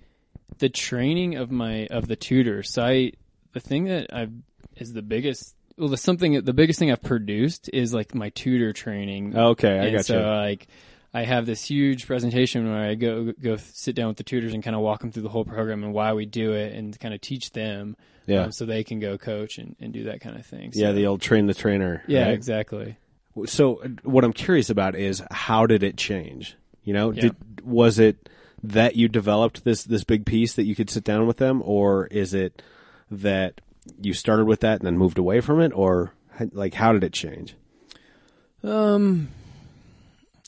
[0.59, 2.71] the training of my of the tutors.
[2.73, 3.11] So I
[3.53, 4.27] the thing that I
[4.75, 8.73] is the biggest well the something the biggest thing I've produced is like my tutor
[8.73, 9.35] training.
[9.37, 10.25] Okay, I and got so you.
[10.25, 10.67] like
[11.13, 14.61] I have this huge presentation where I go go sit down with the tutors and
[14.63, 17.13] kind of walk them through the whole program and why we do it and kind
[17.13, 17.95] of teach them.
[18.27, 18.43] Yeah.
[18.43, 20.71] um, so they can go coach and, and do that kind of thing.
[20.75, 22.03] Yeah, So- the old train the trainer.
[22.07, 22.33] yeah, right?
[22.33, 22.97] exactly.
[23.45, 26.57] So what I'm curious about is how did it change?
[26.83, 27.21] You know, Yeah.
[27.21, 28.27] did was it
[28.63, 32.07] that you developed this this big piece that you could sit down with them, or
[32.07, 32.61] is it
[33.11, 33.61] that
[34.01, 36.13] you started with that and then moved away from it, or
[36.51, 37.55] like how did it change?
[38.63, 39.29] Um,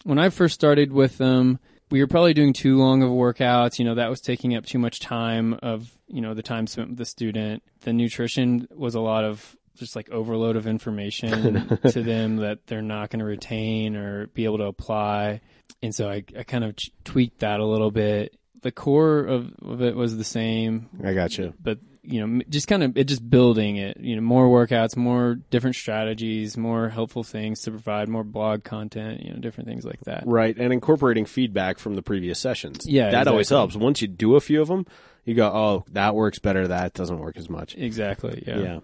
[0.03, 1.59] when I first started with them,
[1.91, 3.79] we were probably doing too long of workouts.
[3.79, 6.89] You know, that was taking up too much time of, you know, the time spent
[6.89, 7.63] with the student.
[7.81, 12.81] The nutrition was a lot of just like overload of information to them that they're
[12.81, 15.41] not going to retain or be able to apply.
[15.81, 18.37] And so I, I kind of tweaked that a little bit.
[18.61, 21.53] The core of, of it was the same I got you.
[21.61, 23.97] but you know, just kind of it just building it.
[23.99, 29.23] You know, more workouts, more different strategies, more helpful things to provide, more blog content.
[29.23, 30.23] You know, different things like that.
[30.25, 32.87] Right, and incorporating feedback from the previous sessions.
[32.87, 33.75] Yeah, that always helps.
[33.75, 34.87] Once you do a few of them,
[35.25, 36.67] you go, "Oh, that works better.
[36.67, 38.43] That doesn't work as much." Exactly.
[38.45, 38.59] Yeah.
[38.59, 38.79] Yeah.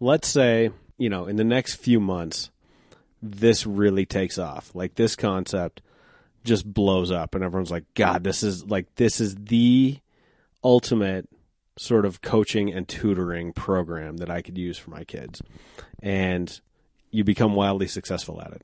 [0.00, 2.50] Let's say, you know, in the next few months,
[3.22, 4.74] this really takes off.
[4.74, 5.82] Like this concept
[6.44, 9.98] just blows up and everyone's like, God, this is like, this is the
[10.64, 11.28] ultimate
[11.78, 15.42] sort of coaching and tutoring program that I could use for my kids.
[16.02, 16.58] And
[17.10, 18.62] you become wildly successful at it.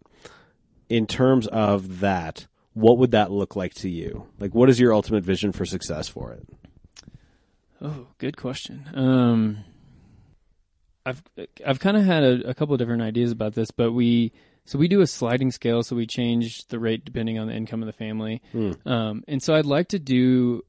[0.89, 4.29] In terms of that, what would that look like to you?
[4.39, 6.49] Like, what is your ultimate vision for success for it?
[7.83, 8.89] Oh, good question.
[8.95, 9.65] Um,
[11.05, 11.23] I've
[11.67, 14.33] I've kind of had a, a couple of different ideas about this, but we
[14.65, 17.83] so we do a sliding scale, so we change the rate depending on the income
[17.83, 18.41] of the family.
[18.87, 20.63] Um, and so I'd like to do,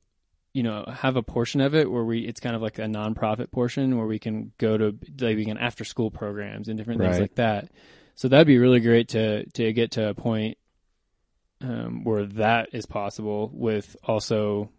[0.53, 3.51] you know, have a portion of it where we it's kind of like a nonprofit
[3.51, 7.14] portion where we can go to like we can after school programs and different things
[7.14, 7.22] Right.
[7.22, 7.70] like that.
[8.16, 10.57] So that'd be really great to to get to a point
[11.61, 14.70] um, where that is possible with also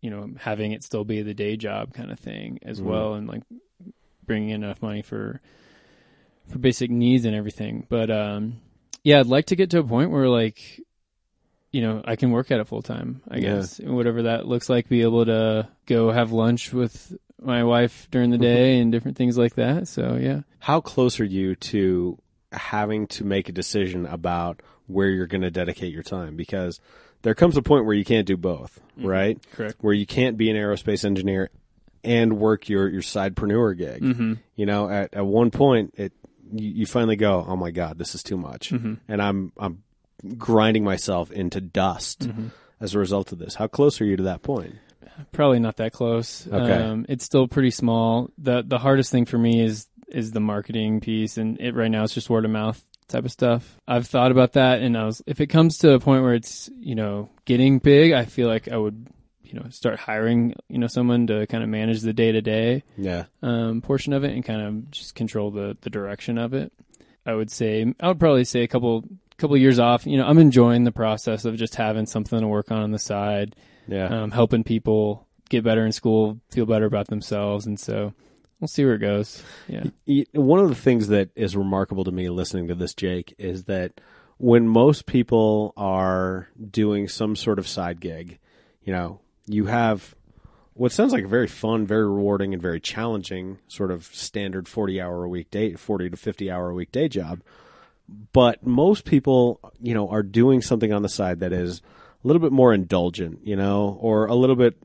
[0.00, 3.26] you know having it still be the day job kind of thing as well and
[3.28, 3.42] like
[4.26, 5.40] bringing in enough money for
[6.50, 7.86] for basic needs and everything.
[7.88, 8.60] But um
[9.04, 10.80] yeah i'd like to get to a point where like
[11.70, 13.56] you know i can work at it full time i Yeah.
[13.56, 18.30] guess whatever that looks like be able to go have lunch with my wife during
[18.30, 19.86] the day and different things like that.
[19.86, 20.40] So yeah.
[20.58, 22.18] How close are you to
[22.50, 26.34] having to make a decision about where you're going to dedicate your time?
[26.34, 26.80] Because
[27.22, 29.38] there comes a point where you can't do both right?
[29.52, 29.76] Correct.
[29.80, 31.50] Where you can't be an aerospace engineer
[32.04, 34.02] and work your your sidepreneur gig.
[34.02, 34.34] Mm-hmm.
[34.56, 36.12] you know at, at one point it
[36.52, 38.70] you, you finally go oh my god this is too much.
[38.70, 39.82] And i'm i'm
[40.36, 42.28] grinding myself into dust
[42.80, 43.54] as a result of this.
[43.54, 44.76] How close are you to that point?
[45.32, 46.46] Probably not that close.
[46.46, 46.72] Okay.
[46.72, 48.30] Um, it's still pretty small.
[48.38, 52.04] the The hardest thing for me is is the marketing piece, and it right now
[52.04, 53.76] it's just word of mouth type of stuff.
[53.86, 56.70] I've thought about that, and I was if it comes to a point where it's
[56.78, 59.08] you know getting big, I feel like I would
[59.42, 62.82] you know start hiring you know someone to kind of manage the day to day
[62.98, 66.72] yeah um, portion of it and kind of just control the the direction of it.
[67.26, 69.04] I would say I would probably say a couple
[69.36, 70.06] couple years off.
[70.06, 72.98] You know, I'm enjoying the process of just having something to work on on the
[72.98, 73.56] side
[73.86, 78.12] yeah um, helping people get better in school, feel better about themselves, and so
[78.60, 79.42] we'll see where it goes.
[79.66, 79.84] Yeah,
[80.32, 84.00] One of the things that is remarkable to me listening to this, Jake, is that
[84.38, 88.38] when most people are doing some sort of side gig,
[88.82, 90.14] you know, you have
[90.74, 95.00] what sounds like a very fun, very rewarding, and very challenging sort of standard 40
[95.00, 97.40] hour a week day, 40 to 50 hour a week day job.
[98.32, 101.82] But most people, you know, are doing something on the side that is
[102.24, 104.76] a little bit more indulgent, you know, or a little bit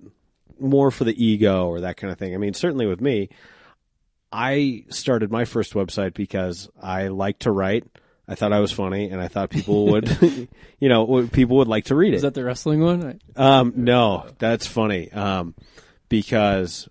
[0.60, 2.34] more for the ego or that kind of thing.
[2.34, 3.30] I mean, certainly with me,
[4.34, 7.86] I started my first website because I like to write.
[8.28, 11.86] I thought I was funny, and I thought people would, you know, people would like
[11.86, 12.18] to read it.
[12.18, 13.22] is that the wrestling one?
[13.36, 15.12] Um, no, that's funny.
[15.12, 15.54] Um,
[16.10, 16.90] because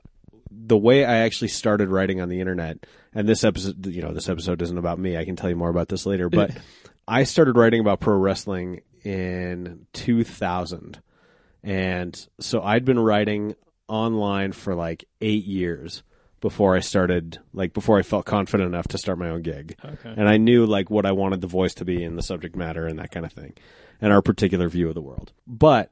[0.51, 4.28] the way I actually started writing on the internet, and this episode, you know, this
[4.28, 5.16] episode isn't about me.
[5.16, 6.57] I can tell you more about this later, but
[7.09, 11.03] I started writing about pro wrestling in 2000.
[11.64, 13.57] And so I'd been writing
[13.88, 16.05] online for like eight years
[16.43, 19.76] before I started, like before I felt confident enough to start my own gig.
[19.82, 20.14] Okay.
[20.14, 22.86] And I knew like what I wanted the voice to be and the subject matter
[22.86, 23.55] and that kind of thing
[24.03, 25.32] and our particular view of the world.
[25.47, 25.90] But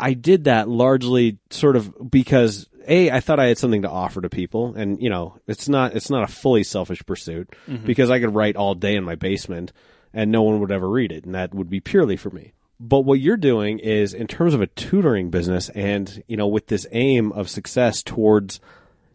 [0.00, 4.22] I did that largely sort of because a I thought I had something to offer
[4.22, 7.86] to people, and you know it's not it's not a fully selfish pursuit mm-hmm.
[7.86, 9.72] because I could write all day in my basement
[10.12, 12.52] and no one would ever read it, and that would be purely for me.
[12.80, 16.68] But what you're doing is in terms of a tutoring business and, you know, with
[16.68, 18.58] this aim of success towards,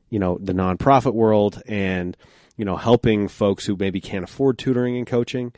[0.10, 2.16] you know, the nonprofit world and,
[2.58, 5.54] you know, helping folks who maybe can't afford tutoring and coaching,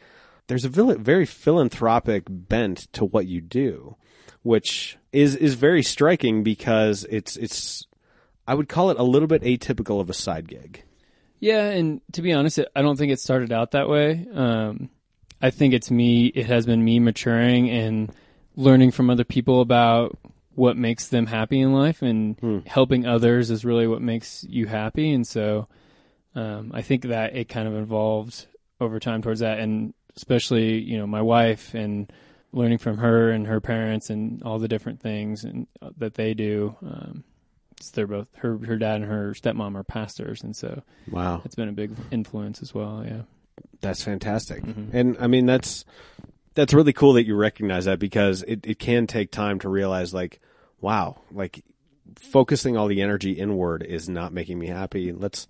[0.48, 3.96] there's a very philanthropic bent to what you do,
[4.44, 7.86] which is is very striking because it's it's
[8.48, 10.84] I would call it a little bit atypical of a side gig.
[11.40, 14.26] Yeah, and to be honest, I don't think it started out that way.
[14.34, 14.90] Um,
[15.42, 16.28] I think it's me.
[16.28, 18.12] It has been me maturing and
[18.56, 20.18] learning from other people about
[20.58, 25.14] what makes them happy in life, and helping others is really what makes you happy.
[25.14, 25.68] And so,
[26.34, 28.48] um, I think that it kind of evolved
[28.82, 32.12] over time towards that, and especially you know my wife and
[32.52, 36.34] learning from her and her parents and all the different things and uh, that they
[36.34, 36.76] do.
[36.84, 37.24] Um,
[37.94, 40.82] they're both her her dad and her stepmom are pastors, and so
[41.12, 41.44] Wow.
[41.46, 43.04] it's been a big influence as well.
[43.06, 43.22] Yeah.
[43.82, 44.64] That's fantastic.
[44.92, 45.86] And I mean that's
[46.58, 50.12] that's really cool that you recognize that because it, it can take time to realize
[50.12, 50.40] like,
[50.82, 51.64] wow, like
[52.16, 55.12] focusing all the energy inward is not making me happy.
[55.12, 55.48] Let's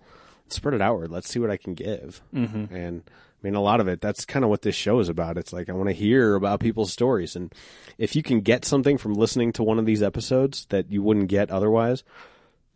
[0.48, 1.10] spread it outward.
[1.10, 2.20] Let's see what I can give.
[2.34, 2.74] Mm-hmm.
[2.74, 5.38] And I mean, a lot of it, that's kind of what this show is about.
[5.38, 7.34] It's like, I want to hear about people's stories.
[7.34, 7.54] And
[7.96, 11.28] if you can get something from listening to one of these episodes that you wouldn't
[11.28, 12.04] get otherwise,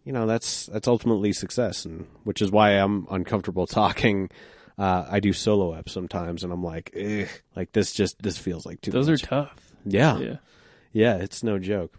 [0.06, 1.84] you know, that's, that's ultimately success.
[1.84, 4.30] And which is why I'm uncomfortable talking.
[4.78, 8.64] Uh, I do solo apps sometimes and I'm like, Ugh, like this just, this feels
[8.66, 9.22] like too Those much.
[9.22, 9.72] are tough.
[9.84, 10.18] Yeah.
[10.18, 10.36] Yeah.
[10.92, 11.98] Yeah, it's no joke.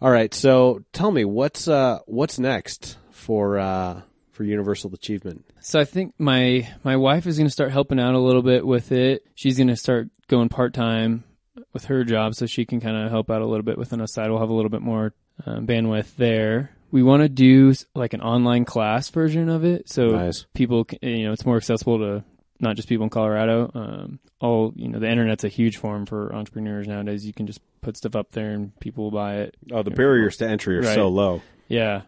[0.00, 5.44] All right, so tell me what's uh what's next for uh for Universal Achievement?
[5.60, 8.64] So I think my my wife is going to start helping out a little bit
[8.64, 9.24] with it.
[9.34, 11.24] She's going to start going part time
[11.72, 14.00] with her job, so she can kind of help out a little bit with an
[14.00, 14.30] aside.
[14.30, 15.12] We'll have a little bit more
[15.44, 16.70] um, bandwidth there.
[16.90, 20.46] We want to do like an online class version of it, so Nice.
[20.54, 22.24] people, can, you know, it's more accessible to
[22.60, 23.70] not just people in Colorado.
[23.74, 27.26] Um, all you know, the internet's a huge forum for entrepreneurs nowadays.
[27.26, 29.56] You can just put stuff up there and people will buy it.
[29.70, 30.94] Oh, the barriers to entry are Right.
[30.94, 31.42] so low.
[31.68, 32.02] Yeah,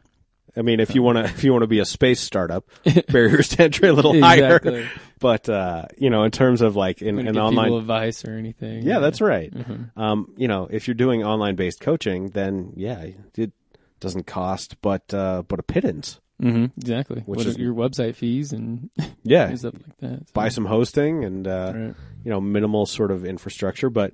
[0.57, 2.65] I mean, if you want to if you want to be a space startup,
[3.09, 4.89] barriers to entry a little higher.
[5.19, 8.83] But uh, you know, in terms of like in an online advice or anything.
[8.85, 9.53] Yeah, that's right.
[9.53, 10.01] Mm-hmm.
[10.01, 13.05] Um, you know, if you're doing online based coaching, then yeah,
[13.37, 13.53] it
[14.01, 16.19] doesn't cost but uh but a pittance.
[16.41, 17.23] hmm exactly.
[17.27, 18.91] Which what is- are your website fees and
[19.23, 19.55] Yeah.
[19.55, 20.19] stuff like that?
[20.29, 21.95] So- buy some hosting and uh, Right.
[22.25, 24.13] you know minimal sort of infrastructure but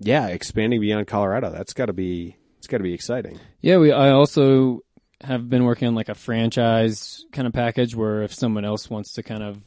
[0.00, 3.92] yeah expanding beyond colorado that's got to be it's got to be exciting Yeah, we.
[3.92, 4.80] I also
[5.20, 9.12] have been working on like a franchise kind of package where if someone else wants
[9.14, 9.58] to kind of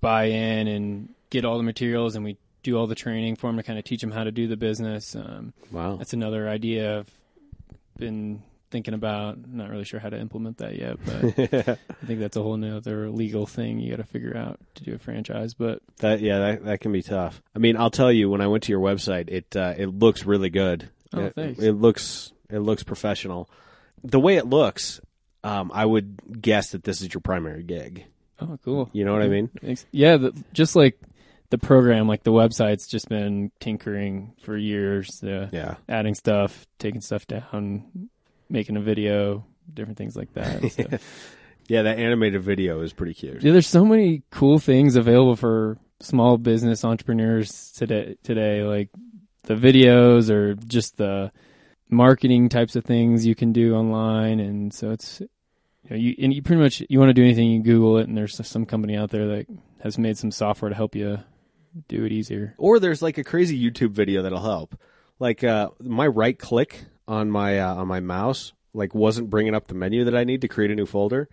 [0.00, 3.56] buy in and get all the materials and we do all the training for them
[3.56, 5.14] to kind of teach them how to do the business.
[5.16, 7.06] Um, wow that's another idea I've
[7.98, 9.38] been thinking about.
[9.48, 11.14] Not really sure how to implement that yet, but
[11.78, 14.94] I think that's a whole nother legal thing you got to figure out to do
[14.94, 15.54] a franchise.
[15.54, 18.46] But that yeah that, that can be tough i mean i'll tell you when i
[18.46, 21.60] went to your website it uh, it looks really good Oh, it, thanks.
[21.60, 23.50] it looks it looks professional
[24.04, 25.00] the way it looks
[25.42, 28.04] um, i would guess that this is your primary gig
[28.40, 28.90] oh, cool.
[28.92, 29.86] you know what i mean Thanks.
[29.90, 30.98] Yeah, the, just like
[31.50, 35.22] the program, like the website's just been tinkering for years.
[35.24, 38.10] Uh, yeah adding stuff, taking stuff down,
[38.48, 40.72] making a video, different things like that.
[40.72, 40.98] So.
[41.68, 45.76] yeah that animated video is pretty cute yeah, there's so many cool things available for
[46.00, 48.16] small business entrepreneurs today.
[48.22, 48.90] Today, like
[49.42, 51.32] the videos or just the
[51.88, 56.32] marketing types of things you can do online, and so it's you know you and
[56.32, 58.96] you pretty much you want to do anything, you Google it, and there's some company
[58.96, 59.46] out there that
[59.82, 61.18] has made some software to help you
[61.86, 62.54] do it easier.
[62.58, 64.78] or there's like a crazy YouTube video that'll help.
[65.18, 69.66] Like uh, my right click on my uh, on my mouse like wasn't bringing up
[69.66, 71.28] the menu that I need to create a new folder.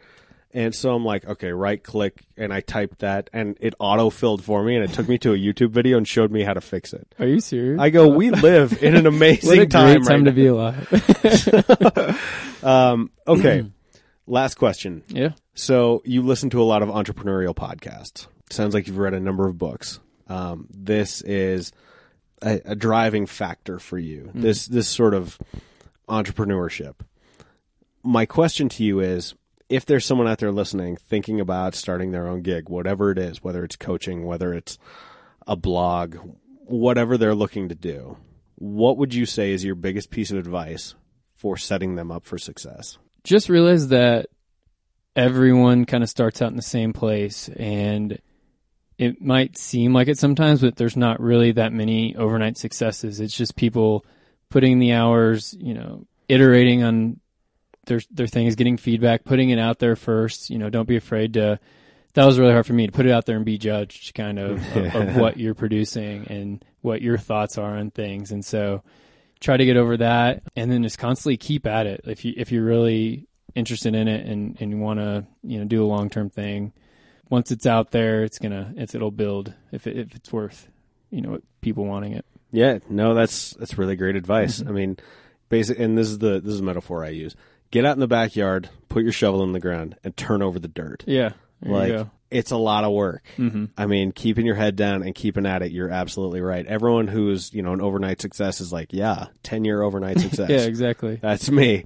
[0.51, 4.41] And so I'm like, okay, right click, and I typed that, and it auto filled
[4.41, 6.61] for me, and it took me to a YouTube video and showed me how to
[6.61, 7.13] fix it.
[7.19, 7.77] Are you serious?
[7.77, 12.21] I go, we live in an amazing a great time, time right to be alive.
[12.63, 13.63] Um, okay,
[14.25, 15.03] last question.
[15.07, 15.33] yeah.
[15.53, 18.25] So you listen to a lot of entrepreneurial podcasts.
[18.49, 19.99] Sounds like you've read a number of books.
[20.27, 21.73] Um, this is
[22.41, 24.25] a, a driving factor for you.
[24.25, 24.41] Mm-hmm.
[24.41, 25.39] This this sort of
[26.07, 26.95] entrepreneurship.
[28.03, 29.35] My question to you is:
[29.69, 33.43] If there's someone out there listening, thinking about starting their own gig, whatever it is,
[33.43, 34.77] whether it's coaching, whether it's
[35.47, 36.17] a blog,
[36.65, 38.17] whatever they're looking to do,
[38.55, 40.95] what would you say is your biggest piece of advice
[41.35, 42.97] for setting them up for success?
[43.25, 44.27] just realize that
[45.15, 48.19] everyone kind of starts out in the same place and
[48.97, 53.35] it might seem like it sometimes but there's not really that many overnight successes it's
[53.35, 54.05] just people
[54.49, 57.19] putting the hours you know iterating on
[57.87, 61.33] their their things getting feedback putting it out there first you know don't be afraid
[61.33, 61.59] to
[62.15, 64.39] that was really hard for me to put it out there and be judged kind
[64.39, 68.31] of of, of what you're producing and what your thoughts are on things.
[68.31, 68.83] And so
[69.41, 72.01] try to get over that and then just constantly keep at it.
[72.05, 75.65] If you if you're really interested in it and, and you want to, you know,
[75.65, 76.73] do a long-term thing,
[77.29, 80.67] once it's out there, it's going to it's it'll build if it, if it's worth,
[81.09, 82.25] you know, people wanting it.
[82.51, 84.61] Yeah, no, that's that's really great advice.
[84.61, 84.97] I mean,
[85.49, 87.35] basic, and this is the this is the metaphor I use.
[87.71, 90.67] Get out in the backyard, put your shovel in the ground, and turn over the
[90.67, 91.03] dirt.
[91.07, 91.31] Yeah.
[91.61, 93.23] Like it's a lot of work.
[93.37, 93.65] Mm-hmm.
[93.77, 95.71] I mean, keeping your head down and keeping at it.
[95.71, 96.65] You're absolutely right.
[96.65, 100.49] Everyone who's you know an overnight success is like, yeah, ten year overnight success.
[100.49, 101.17] Yeah, exactly.
[101.21, 101.85] That's me.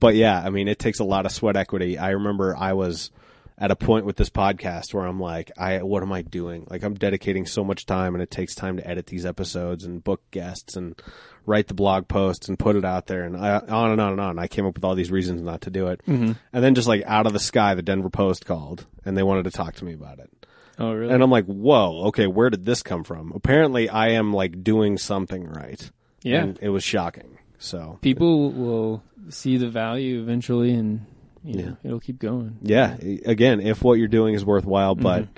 [0.00, 1.96] But yeah, I mean, it takes a lot of sweat equity.
[1.98, 3.10] I remember I was
[3.56, 6.66] at a point with this podcast where I'm like, I what am I doing?
[6.68, 10.02] Like I'm dedicating so much time and it takes time to edit these episodes and
[10.02, 11.00] book guests and
[11.46, 14.20] write the blog posts and put it out there and I, on and on and
[14.20, 14.38] on.
[14.38, 16.00] I came up with all these reasons not to do it.
[16.06, 16.32] Mm-hmm.
[16.52, 19.44] And then just like out of the sky, the Denver Post called and they wanted
[19.44, 20.30] to talk to me about it.
[20.76, 21.14] Oh, really?
[21.14, 23.30] And I'm like, whoa, okay, where did this come from?
[23.32, 25.90] Apparently I am like doing something right.
[26.22, 26.42] Yeah.
[26.42, 27.38] And it was shocking.
[27.58, 31.06] So People will see the value eventually and
[31.44, 32.58] you know, it'll keep going.
[32.62, 32.96] Yeah.
[33.26, 35.28] Again, if what you're doing is worthwhile, but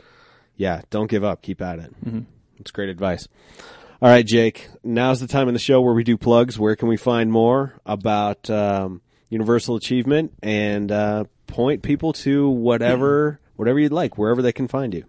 [0.56, 1.42] yeah, don't give up.
[1.42, 1.92] Keep at it.
[2.58, 3.28] It's great advice.
[4.00, 4.68] All right, Jake.
[4.84, 6.58] Now's the time in the show where we do plugs.
[6.58, 9.00] Where can we find more about um,
[9.30, 14.92] Universal Achievement and uh, point people to whatever whatever you'd like, wherever they can find
[14.94, 15.04] you?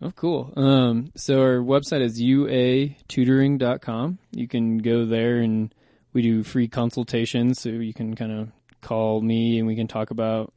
[0.00, 0.52] Oh, cool.
[0.56, 4.18] Um, so our website is uatutoring.com.
[4.30, 5.74] You can go there and
[6.12, 7.60] we do free consultations.
[7.60, 8.52] So you can kind of
[8.88, 10.52] call me and we can talk about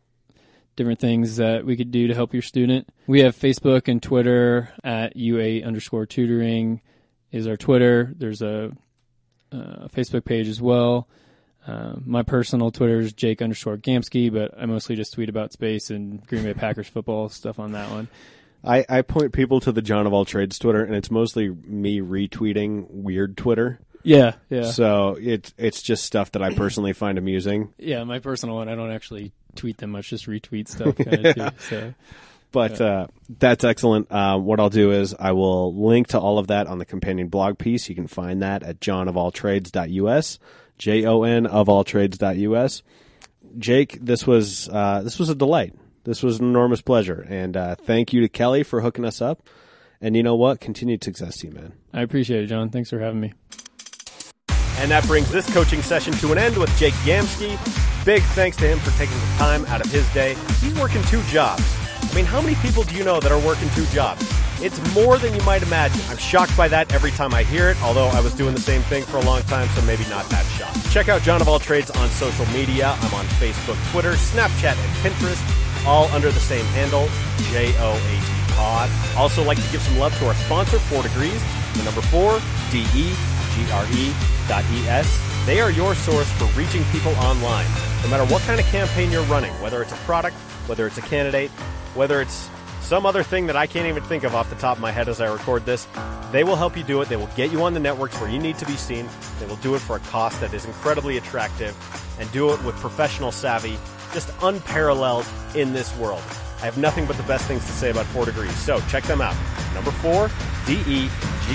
[0.75, 2.87] different things that we could do to help your student.
[3.05, 6.81] We have Facebook and Twitter at UA underscore tutoring
[7.31, 8.13] is our Twitter.
[8.17, 8.71] There's a,
[9.51, 11.09] uh Facebook page as well.
[11.67, 15.89] Uh, my personal Twitter is Jake underscore Gamsky, but I mostly just tweet about space
[15.89, 18.07] and Green Bay Packers football stuff on that one.
[18.63, 21.99] I, I point people to the Jon of all trades Twitter, and it's mostly me
[21.99, 23.79] retweeting weird Twitter.
[24.03, 24.63] Yeah, yeah.
[24.63, 27.73] So it's it's just stuff that I personally find amusing.
[27.77, 31.35] Yeah, my personal one, I don't actually tweet them much, just retweet stuff kind of
[31.35, 31.65] too.
[31.69, 31.93] So
[32.51, 33.07] But uh,
[33.39, 34.11] that's excellent.
[34.11, 37.29] Uh, what I'll do is I will link to all of that on the companion
[37.29, 37.87] blog piece.
[37.87, 40.39] You can find that at jonofalltrades.us,
[40.77, 42.83] J O N of all trades.us.
[43.57, 45.73] Jake, this was uh, this was a delight.
[46.03, 49.47] This was an enormous pleasure, and uh, thank you to Kelly for hooking us up.
[50.01, 50.59] And you know what?
[50.59, 51.73] Continued success to you, man.
[51.93, 52.69] I appreciate it, Jon.
[52.69, 53.33] Thanks for having me.
[54.81, 57.55] And that brings this coaching session to an end with Jake Gamsky.
[58.03, 60.35] Big thanks to him for taking the time out of his day.
[60.59, 61.63] He's working two jobs.
[62.01, 64.27] I mean, how many people do you know that are working two jobs?
[64.59, 66.01] It's more than you might imagine.
[66.09, 68.81] I'm shocked by that every time I hear it, although I was doing the same
[68.81, 70.91] thing for a long time, so maybe not that shocked.
[70.91, 72.97] Check out Jon of All Trades on social media.
[73.01, 77.07] I'm on Facebook, Twitter, Snapchat, and Pinterest, all under the same handle,
[77.51, 78.89] J-O-A-T Pod.
[79.15, 81.41] Also like to give some love to our sponsor, Four Degrees,
[81.77, 82.39] the number four,
[82.71, 85.45] D-E-G-R-E dot E-S.
[85.45, 87.65] They are your source for reaching people online.
[88.03, 90.35] No matter what kind of campaign you're running, whether it's a product,
[90.67, 91.51] whether it's a candidate,
[91.95, 92.49] whether it's
[92.81, 95.07] some other thing that I can't even think of off the top of my head
[95.07, 95.87] as I record this,
[96.31, 97.09] they will help you do it.
[97.09, 99.07] They will get you on the networks where you need to be seen.
[99.39, 101.75] They will do it for a cost that is incredibly attractive
[102.19, 103.77] and do it with professional savvy,
[104.13, 105.25] just unparalleled
[105.55, 106.23] in this world.
[106.61, 109.21] I have nothing but the best things to say about Four Degrees, so check them
[109.21, 109.35] out.
[109.73, 110.29] Number four,
[110.65, 111.09] D-E-G-R-E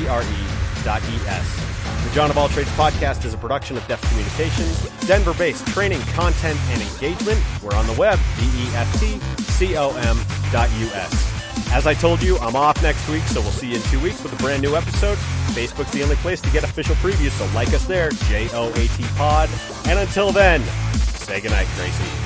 [0.09, 0.56] dot
[0.87, 6.57] The Jon of All Trades podcast is a production of Deft Communications, Denver-based training, content,
[6.69, 7.41] and engagement.
[7.61, 10.17] We're on the web, D-E-F-T-C-O-M
[10.53, 11.73] dot U-S.
[11.73, 14.23] As I told you, I'm off next week, so we'll see you in two weeks
[14.23, 15.19] with a brand new episode.
[15.57, 19.51] Facebook's the only place to get official previews, so like us there, J-O-A-T pod.
[19.87, 20.63] And until then,
[21.17, 22.26] say goodnight, Gracie.